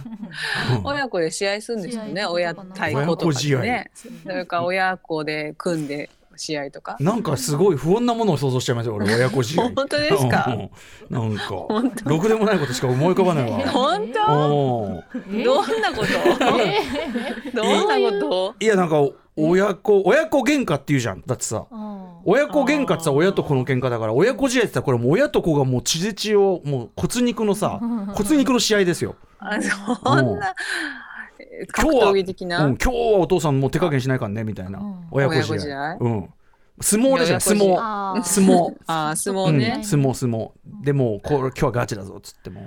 [0.82, 2.24] 親子で試合するんですよね。
[2.24, 3.90] 親対抗とかね。
[4.22, 6.96] それから親子で組んで試合とか。
[7.00, 9.64] なんかすごい不穏なものを想像しちゃいました俺 親子試合。
[9.74, 10.56] 本当ですか？
[11.10, 11.54] なんか
[12.04, 13.58] ろくでもないことしか思い浮かばないわ。
[13.70, 15.04] 本当？
[15.44, 16.12] どんなこと、
[17.52, 18.54] どんなこと？
[18.60, 18.96] いやなんか
[19.36, 21.22] 親子親子喧嘩って言うじゃん。
[21.26, 21.64] だってさ
[22.24, 27.80] 親子喧嘩ってさ親と子の喧嘩だから親子試合って言ったらこれもう親と子がもう血で血をもう骨肉のさ
[28.14, 29.16] 骨肉の試合ですよ。
[29.40, 30.54] あそんな
[31.72, 34.80] 格闘技的な、うん、今日はお父さんもう手加減しないからねみたいな、
[35.10, 35.96] 親子試合。
[36.00, 36.30] うん。
[36.80, 38.22] 相撲ですよ 相撲。
[38.22, 38.74] 相撲。
[38.86, 40.50] あ相撲ね、相撲相撲。
[40.82, 42.62] でもこれ今日はガチだぞっつっても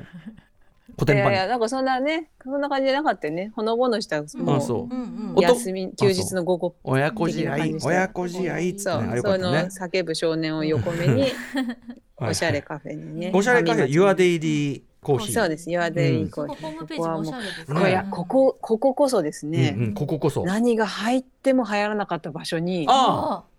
[0.98, 3.52] 古典版いやいやなんかそんなねそんな感じじゃなかったよね。
[3.56, 4.90] ほのぼのしたもうそ
[5.36, 5.42] う。
[5.42, 6.76] 休み休日の午後。
[6.84, 11.26] 親子試合親子試合って、ね、そう、ね、そうの叫ぶ少年を横目に
[12.18, 15.34] おしゃれカフェにねおしゃれカフェ Your Daily コーヒー。
[15.34, 15.70] そうです。
[15.70, 20.44] Your Daily コーヒー、ここはもうこここここそですね、うんうん、こここそ。
[20.44, 23.57] 何が入っても流行らなかった場所にああ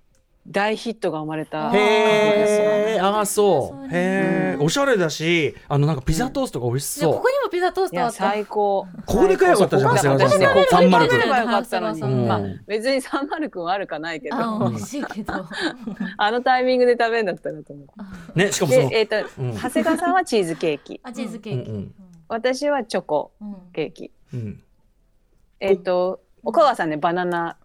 [0.51, 3.87] 大ヒットが生まれたへえああそう。
[3.87, 7.15] へえおしゃれだしあのなんかピザトーストが美味しそう。
[7.15, 8.13] ここにもピザトーストあった。
[8.13, 8.87] 最高。
[9.07, 11.17] ここで買えばよかったじゃん長谷川さんサンマルク
[12.27, 14.71] まあ別にサンマルクはあるかないけど。
[14.71, 15.33] 美味しいけど。
[16.17, 17.85] あのタイミングで食べるんだったらと思
[18.35, 18.39] う。
[18.39, 21.01] ねしかもそのえっと長谷川さんはチーズケーキ。
[21.03, 21.93] あチーズケーキ。
[22.29, 23.33] 私はチョコ
[23.73, 24.11] ケーキ。
[25.61, 27.57] えっと岡川さんねバナナ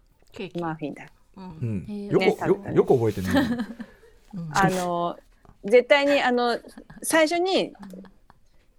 [0.60, 1.06] マフィンだ
[1.36, 3.28] うん、よくよよく覚えてる、
[4.52, 5.18] あの
[5.66, 6.60] 絶対にあの
[7.02, 7.74] 最初に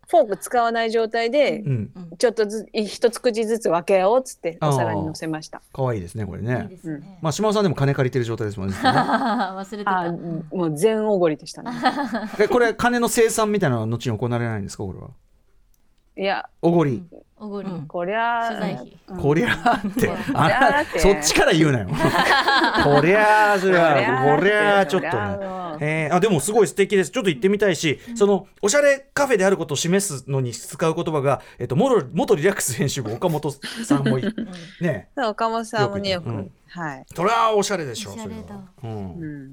[0.09, 5.63] フォーク使わない状態で、うん、ちょっとず一口ずつ分けようっつってお皿に乗せました。
[5.73, 6.69] 可愛いですねこれね。
[6.71, 8.77] いいねまあ島尾さんでも金借りてる状態ですもんね。
[8.83, 10.13] 忘れてた。
[10.57, 11.73] もう全おごりでしたね。
[12.39, 15.09] えこれ金の生産みたいなのは後に行われないんですかこれは？
[16.17, 17.03] いやおごり。
[17.37, 18.51] おごり、こりゃ
[19.21, 20.11] こりゃって。
[20.33, 21.89] あそっちから言うなよ。
[22.85, 24.37] こりゃそれは。
[24.39, 25.15] こりゃちょっとね。
[25.81, 27.11] えー、あでもすごい素敵です。
[27.11, 34.19] ちょっと行ってみたいし、そのおしゃれカフェであることを示すのに使う言葉が、えっと、元元リラックス編集部岡本さんも
[34.81, 35.09] ね。
[35.19, 36.29] 岡本さんもねよく、
[36.69, 37.05] はい。
[37.13, 39.53] それはおしゃれでしょそれは、うん、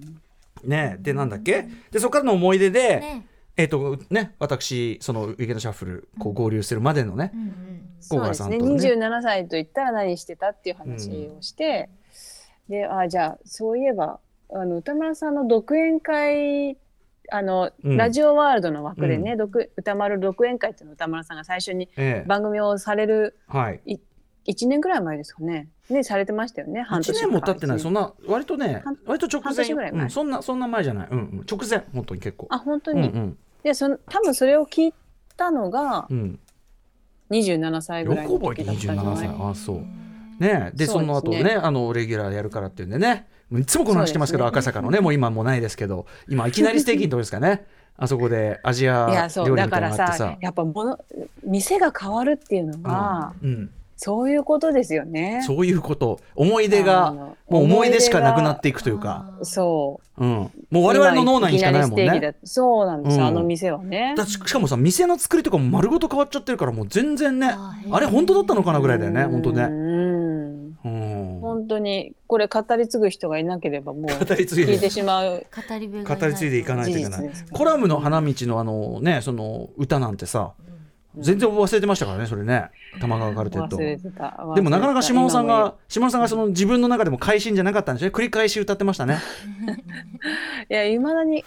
[0.64, 0.98] ね。
[1.00, 1.68] でなんだっけ？
[1.90, 3.26] でそこからの思い出で、ね
[3.58, 8.58] えっ、ー、とね私そのウィーケンドシャッフルこう合流するまでのね、うんうん、そうですね。
[8.58, 11.90] ね27歳と言ったら何してたっていう話をして、
[12.70, 14.20] うん、であじゃあそういえば
[14.54, 16.78] あの歌丸さんの独演会
[17.32, 21.90] あの、うん、ラジオワールドの枠でね、うん、歌丸独演会っていうのを歌丸さんが最初に
[22.28, 24.02] 番組をされる、ええ、はい、
[24.48, 25.70] 1年ぐらい前ですかね。
[25.92, 26.82] ね、されてましたよね。
[26.82, 27.10] 半年。
[27.12, 27.80] 1年も経ってない。
[27.80, 29.74] そんな、割とね、割と直前。
[29.74, 31.08] ぐらい前、うん、そんな、そんな前じゃない。
[31.12, 32.48] うん、直前、本当に結構。
[32.50, 33.02] あ、本当に？
[33.10, 34.94] うんうん、で、その、多分それを聞い
[35.38, 36.40] たのが、うん、
[37.30, 39.06] 27歳ぐらいの時だったんじゃない？
[39.06, 39.50] よく覚えて27歳。
[39.52, 39.82] あ、そう。
[40.44, 43.28] ねで、その後ね、あの、レギュラーやるからっていうんでね。
[43.54, 47.66] いつもこの話してますけど、赤坂のね、 もう今もないですけど、今いきなりステーキのとこですかね？
[47.98, 50.38] あそこで アジア料理みたいなのがあってさ。
[50.40, 50.98] やっぱもの、
[51.44, 53.70] 店が変わるっていうのは、うん
[54.04, 55.44] そういうことですよね。
[55.46, 56.20] そういうこと。
[56.34, 59.30] 思い出が、もう思い出しかなくなっていくというか。
[59.44, 60.24] そう。
[60.26, 60.52] うん。
[60.72, 62.36] もう我々の脳内にしかないもんね。
[62.44, 64.16] そうなんです、うん、あの店はね。
[64.18, 67.54] だしかもさ、店の作りとかも丸ごと変わっちゃってるから、もう全然ね、
[67.92, 69.64] あれ本当だったのかなぐらいだよね、本当ね。
[69.66, 71.40] うん。
[71.40, 75.46] 本当に、これ語り継ぐ人がいなければ、もう聞いてしまう。
[75.70, 77.30] 語り語り継いでいかないといけない。
[77.52, 80.54] コラムの花道のあのね、その歌なんてさ、
[81.18, 82.70] 全然忘れてましたからねそれね。
[83.00, 83.78] 玉川カルテット
[84.56, 89.20] でもなかなか島尾さんが島尾さんがその自分の中でも会心じゃなかったんですね繰り返し歌ってましたね
[90.70, 91.44] いやいまだに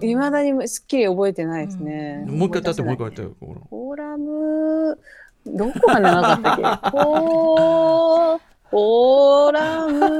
[0.00, 4.98] いまだにすっきり覚えてないですね、もう一回歌ってもう一回歌ってフォーラム
[5.46, 6.62] どこが長かったっけ？
[6.90, 8.40] フォ
[8.74, 10.10] フォーラム、ー、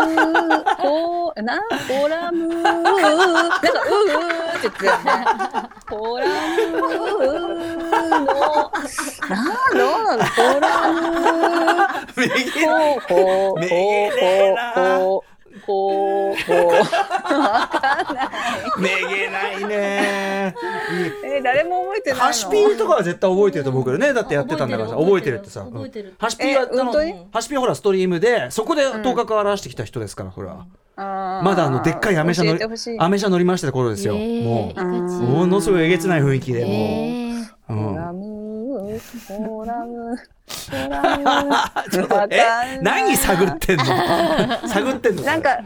[1.42, 3.66] な、フォーラム、なんか、うーって
[4.62, 4.78] 言って。
[4.78, 5.11] たよね。
[5.88, 6.26] フォーラ
[6.70, 6.78] ム
[8.24, 8.30] の、
[9.28, 9.42] な、
[9.74, 10.22] どうなの？
[10.22, 11.02] フォーラム、
[12.14, 15.34] めげほうほう、ほうほう、ほう。
[15.66, 16.66] ほうほう。
[16.66, 18.28] わかんない。
[18.78, 20.54] めげないね。
[21.24, 22.24] え、誰も覚えてないの？
[22.26, 24.12] ハシピーとかは絶対覚えてると思うけどね。
[24.12, 25.60] だってやってたんだからさ、覚えてるってさ。
[25.64, 26.14] 覚えてる。
[26.18, 26.66] ハシピーは、
[27.32, 30.56] ハシピーほらストリームで、そこで頭角を表してきた人ですから、ほら。
[30.96, 32.62] まだあのでっかいアメ車乗り、
[32.98, 34.14] アメ車乗りました頃ですよ。
[34.14, 36.70] もう、ものすごいえげつない雰囲気で、も
[37.68, 37.72] う。
[37.72, 38.43] うん。
[38.85, 42.35] フォーラム、フォーラム。
[42.35, 43.85] え、何探ってんの
[44.68, 45.59] 探ってんのなんか、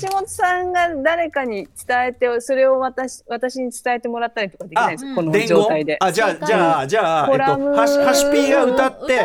[0.00, 5.96] 橋本さんが誰かに伝えて、それを私、私に伝えてもらったりとかできないですこの状態で。
[6.00, 9.18] あ、じゃあ、じゃあ、じゃあ、えっと、ハシピーが歌って、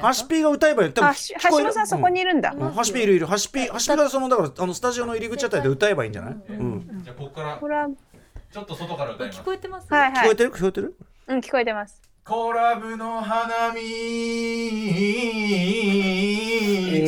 [0.00, 0.92] ハシピーが歌えばいい。
[0.92, 2.54] 多分橋本さんそこにいるんだ。
[2.74, 3.26] ハシピーいるいる。
[3.26, 7.02] ハシピー、ハシピーがその、だから、あの、スタジオの入り口あたりで歌えばいいんじゃないうん。
[7.04, 7.88] じゃあ、ここから。
[8.52, 9.40] ちょっと外から歌います。
[9.40, 10.24] 聞こえてますはいはい。
[10.24, 10.96] 聞こえてる聞こえてる
[11.28, 12.05] うん、聞こえてます。
[12.26, 13.80] コラブの花見。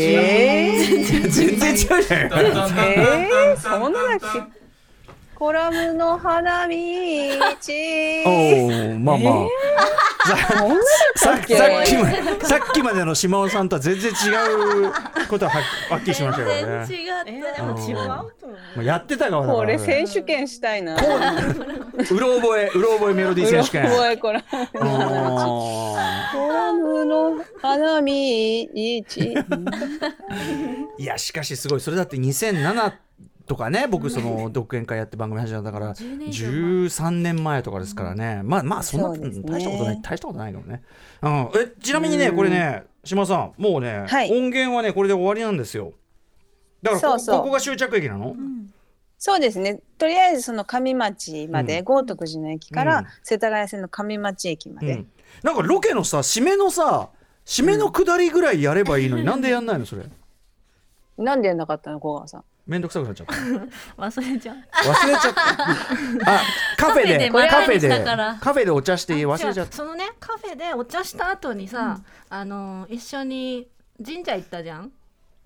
[0.00, 2.30] えー、全然違うじゃん。
[2.30, 4.26] えー、そんなだっけ
[5.34, 6.74] コラムの花道。
[8.26, 9.67] おお、まあまあ。
[11.16, 11.86] さっきまで
[12.44, 14.14] さっきまでの島尾さんとは全然違
[14.86, 14.92] う
[15.28, 15.52] ことは
[15.90, 16.86] はっきりしましたよね。
[16.86, 17.40] 全然
[17.88, 18.12] 違った。
[18.12, 18.22] も
[18.78, 20.94] うやってた側だこれ選手権したいな。
[20.94, 20.98] う
[22.18, 23.82] ろ覚えうろ覚えメロディー選手権。
[23.84, 24.44] うろ覚えコラム。
[24.72, 24.78] コ
[26.48, 28.06] ラムの 花道。
[28.08, 29.04] い
[30.98, 32.92] やしかしすごいそれだって2007
[33.48, 37.62] とかね僕その独演会やって番組始めたから 13年前。
[37.62, 38.42] とかですからね。
[38.44, 40.82] まあまあそんな、ね、大したことない大したことないかもね、
[41.22, 45.92] うん、えちなみにねこれね島さんもうね、はい、音源はねこれで終わりなんですよ。
[46.82, 48.72] だからこここが終着駅なの、うん。
[49.18, 49.80] そうですね。
[49.98, 55.08] とりあえずその上町まで、うん、豪徳寺の駅から世田谷線の上町駅まで、うん、
[55.42, 57.08] なんかロケのさ締めのさ
[57.44, 60.04] 締めの下りぐらいやればいいのに、うん、なんでやんないのそれ？
[61.16, 62.44] なんでやんなかったの小川さん？
[62.68, 63.32] めんどくさくなっちゃった。
[63.96, 65.40] 忘れちゃ忘れちゃった。
[66.30, 66.42] あ
[66.76, 67.88] カフェでカフェで
[68.40, 69.72] カフェでお茶して忘れちゃった。
[69.74, 71.98] そのねカフェでお茶した後にさ、
[72.30, 73.68] うん、あの一緒に
[74.04, 74.92] 神社行ったじゃん？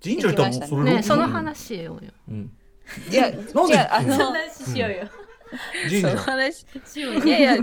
[0.03, 0.67] 神社行ったの？
[0.67, 2.51] そねその話しようよ、うん、
[3.09, 3.79] いやなんで？
[3.79, 5.09] あの話しようよ、
[5.93, 7.25] うん、その話しようよ。
[7.25, 7.57] いやいや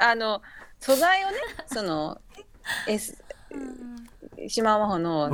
[0.00, 0.42] あの
[0.80, 1.36] 素材をね
[1.66, 2.20] その
[2.88, 3.16] S
[4.48, 5.30] 島真帆の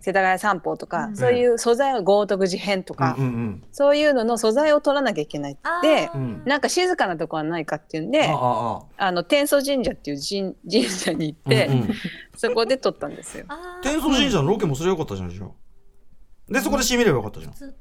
[0.00, 6.08] 世田谷散歩とか、うん、そういう素材を豪徳寺編とか、うんうんうん、そういうのの素材を取らなきゃいけないで、
[6.44, 11.94] なんか静かなとこはないかっていうんであの天祖神社っていう神 神社に行って、うんうん、
[12.36, 13.46] そこで撮ったんですよ。
[13.82, 15.46] 天祖神社のロケもすればよかったじゃんじゃ
[16.48, 17.74] でそこで締めればよかったじゃん。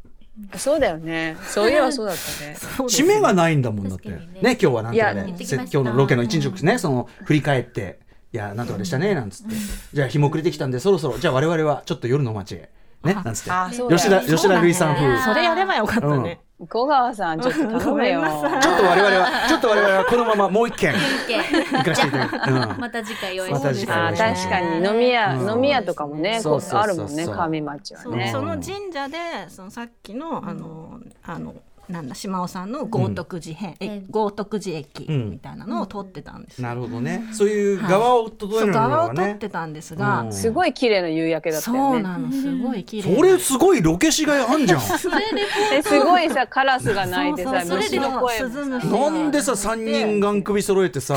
[0.57, 1.37] そうだよね。
[1.47, 2.57] そういえばそうだったね。
[2.89, 4.09] 締めがないんだもんだって。
[4.09, 4.17] ね。
[4.41, 7.99] 今日はなんてね、今日のロケの一日ですね、その振り返って。
[8.33, 9.55] いやなんとかでしたねなんつって、
[9.93, 12.69] じゃあ日も暮れてきたんでそろそろじゃあ我々はちょっと夜の街へ。
[13.03, 13.51] ねなんつって。
[13.93, 15.17] 吉田吉田類さん風。
[15.21, 18.21] それやればよかったね、小川さんちょっと頼むよ。
[18.21, 28.29] ちょっと我々はちょっと我々はこのままもう一軒行かせていただく、また次回用意して、ま、確かに飲み屋、飲み屋とかもねあるもんね上町はね。
[28.31, 29.17] その神社で
[29.49, 31.53] そのさっきのあの、あの
[31.89, 37.27] なんだ島尾さんの豪徳寺編、うん、豪徳寺駅みたいなのを撮ってたんです、うん、なるほどね。
[37.31, 41.93] そういう側を整えるのが、ね、側を撮ってたんですが、うん、すごい綺麗な夕焼けだったよね。
[41.93, 44.81] そうなのすごい綺麗それすごいロケしがいあんじゃん。
[44.81, 45.09] す
[45.99, 51.15] ごいさカラスが鳴いてさ虫の声なんでさ三人眼首揃えてさ。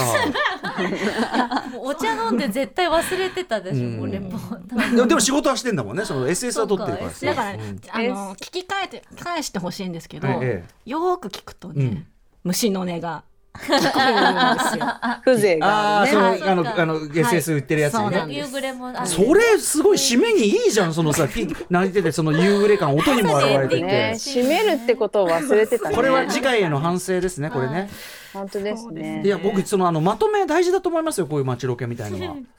[1.80, 6.04] お茶飲んで絶対忘れてたでしょ、うん、レポでも仕事はしてんだもんね。
[6.04, 7.58] その SS は取ってるからだから、
[7.92, 12.06] あの聞き返って返してほしいんですけど、ええよく聞くとね、うん、
[12.44, 13.24] 虫の音が。
[15.24, 16.12] 風情があね。
[16.14, 18.26] ああのあの SS 売ってるやつね。
[18.28, 21.26] 夕暮れもそれすごい締めにいいじゃんそのさ
[21.68, 24.10] 泣いててその夕暮れ感音にも現れてて。
[24.12, 27.90] 締めるってことを忘れてたこれは次回への反省ですねこれね。
[28.32, 29.22] 本当ですね。
[29.24, 32.36] いや僕そのあのまとめ大事だと思いますよこういう街ロケみたいのは。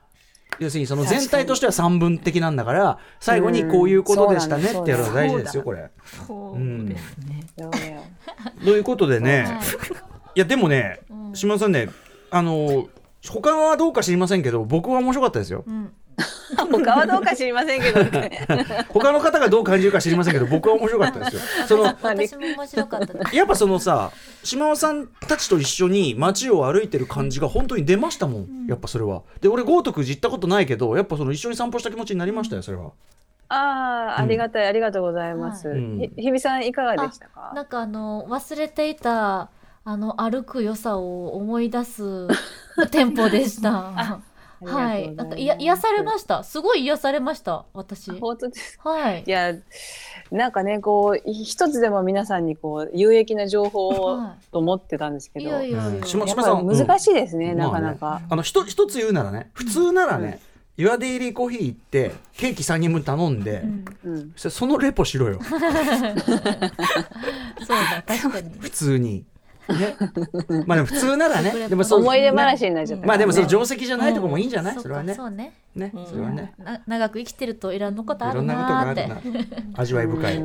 [0.60, 5.90] 要するにその全体としては三分的なんだから最後にこういうことでしたねってやるのが大事ですよこれ。
[6.28, 7.46] そうですね。
[8.64, 9.48] ということでね、
[10.36, 11.00] いやでもね、
[11.34, 11.90] 島田さんね
[12.30, 12.88] あの
[13.28, 15.92] 他はどうか知りませんけど僕は面白かったですよ、うん
[16.58, 18.48] 他はどうか知りませんけど、ね、
[18.90, 21.42] 他の方がどう感じるか知りませんけど僕は面白かったですよ。
[21.68, 24.12] その私も面白かったやっぱそのさ
[24.44, 29.22] 島尾さんたちと一緒に街を歩いてる感じが本当に出ましたもん、うん、やっぱそれは。
[29.42, 32.92] で俺豪徳寺行ったことないけどやっぱその一緒に散歩した気持ちになりましたよそれは。
[33.52, 35.74] ああ、ありがたい、ありがとうございます。
[35.74, 37.52] ひ日比さんいかがでしたか？
[37.56, 39.50] なんかあの忘れていた
[39.84, 42.28] あの歩く良さを思い出す
[42.92, 44.20] 店舗でした。
[44.66, 46.44] はい、なんかいや癒されました。
[46.44, 47.66] すごい癒されました。
[47.74, 48.12] 私。
[48.12, 49.24] 本当ですはい。
[49.26, 49.54] いや、
[50.32, 54.20] なんかね、こう一つでも皆さんにこう有益な情報を
[54.52, 55.46] と思ってたんですけど。
[55.46, 56.06] いやいやいや。
[56.06, 58.22] 島さん難しいですね、なかなか。
[58.30, 60.40] あの一一つ言うならね、普通ならね。
[60.80, 63.64] 岩出入りコーヒー行ってケーキ3人分頼んで、
[64.06, 65.68] うん、そのレポしろよ そうだ
[68.08, 69.26] 確かに 普通に
[69.70, 69.96] ね、
[70.66, 75.14] まあでも普通ならね、でもそう思い出話になっちゃった、まあでもその定石じゃないとこもいいんじゃない、それはね。
[75.14, 75.54] そうね。
[75.76, 76.54] ね、それはね。
[76.88, 79.08] 長く生きてるといろんなことあるなって。
[79.76, 80.36] 味わい深い。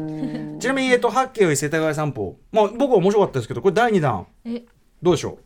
[0.60, 4.26] ちなみにえっと八景世田谷散歩、まあ僕は面白かったですけど、これ第二弾。
[5.02, 5.38] どうでしょう？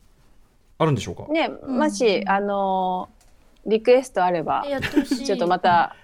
[0.78, 1.26] あるんでしょうか？
[1.32, 3.08] ね、もしあの
[3.66, 5.94] リクエストあれば、ちょっとまた。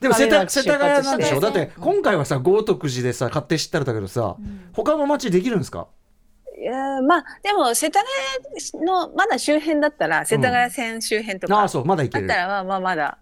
[0.00, 1.38] でも世田世田谷なんでしょ？
[1.40, 4.36] だって今回はさ豪徳寺でさ勝手知ったらだけどさ、
[4.72, 5.86] 他の町できるんですか？
[6.58, 8.00] いやまあでも世田
[8.74, 12.26] 谷のまだ周辺だったら世田谷線周辺とか、うん、あそうまだ行ける。
[12.26, 13.18] だったらまあまあまだ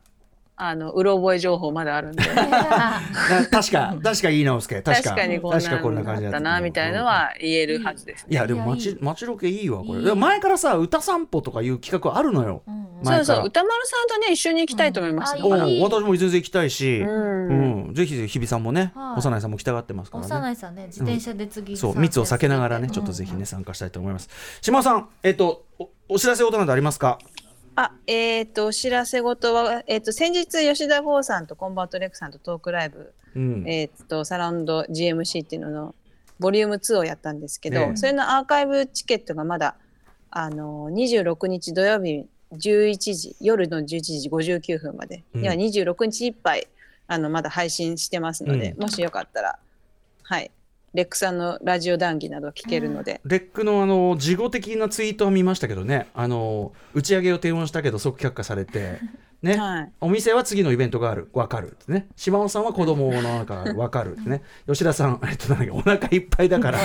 [0.62, 2.22] あのうろ覚え情報まだあるんで。
[2.22, 5.26] 確か確かいい直輔確か。
[5.26, 10.14] にこんな感じだったなみたいのは言えるはずです、ね、いやでも街街ロケいいわこれ。
[10.14, 17.86] 前からさ歌散歩とかいう企画あるのよ、うん、そうそう歌丸さんとね一緒に行きたいと思います、ね、うん、私も全然行きたいし、うん。
[17.88, 20.34] うん、ぜひぜひ日比さんもね、はい、幼いさんも来たがってますからね。
[20.34, 24.28] 幼いさんね自転車で次、そう密を避けながらねちょっとぜひね参加したいと思います。
[24.60, 25.64] 島さんえっ、と
[26.08, 27.18] お知らせことなどありますか？
[27.82, 35.94] あ、えっ、ー、と、お知らせ事は、えっ、ー、と、先日、吉田剛さんとコンバートレックさんとトークライブ、うん、えっ、と、サラウンド GMC っていうのの、
[36.38, 39.76] ボリューム2をやったんですけど、それのアーカイブチケットがまだ、
[40.30, 46.66] あの、26日土曜日11時、夜の11時59分まで、うん、いや、26日いっぱい、
[47.06, 49.58] あの、まだ配信してますので、うん、もしよかったら、
[50.22, 50.50] はい、
[50.92, 56.08] レックさんのラジオ談義など聞けるので、うん、レックのあの事後的なツイートを見ましたけどね。
[56.14, 58.98] あの打ち上げを提案したけど即却下されて。
[59.42, 61.30] ね、はい、お店は次のイベントがある。
[61.32, 61.74] 分かる。
[61.88, 62.08] ね。
[62.14, 64.18] 島尾さんは子供の中分かる。
[64.22, 64.42] ね。
[64.66, 66.78] 吉田さん、えっと、なんだっけお腹いっぱいだから。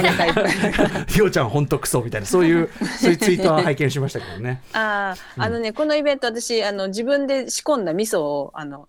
[1.07, 2.27] ひよ ちゃん本当クソみたいな。
[2.27, 4.61] そういうそういうツイートは拝見しましたけどね。
[4.71, 8.87] ああ、うん、あのねこのイベント私あの自分で仕込んだ味噌をあの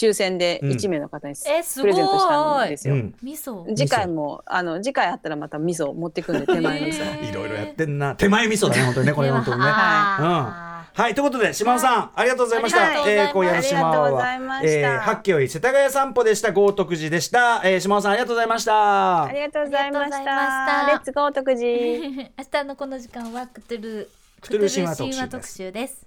[0.00, 2.94] 抽選で1名の方に、プレゼントしたんですよ。
[3.22, 7.30] 味噌次回もあの次回あったらまた味噌持ってくんで手前味噌。
[7.30, 8.14] いろいろやってんな。
[8.14, 9.66] 手前味噌だね本当にねこれ本当にね。
[9.66, 10.70] はい。
[10.92, 12.80] はい、ということで島尾さん、ありがとうございました。
[12.80, 14.34] はえー、今夜の島尾は、
[14.64, 17.60] えー、八景より世田谷散歩でした豪徳寺でした。
[17.64, 19.24] えー、島尾さんありがとうございました。
[19.24, 20.86] ありがとうございました。
[20.88, 21.60] レッツ豪徳寺。
[21.60, 26.06] 明日のこの時間はクトゥルクトゥル神話特集です。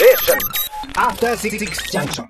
[0.00, 1.58] え、After Six
[1.92, 2.26] Junction。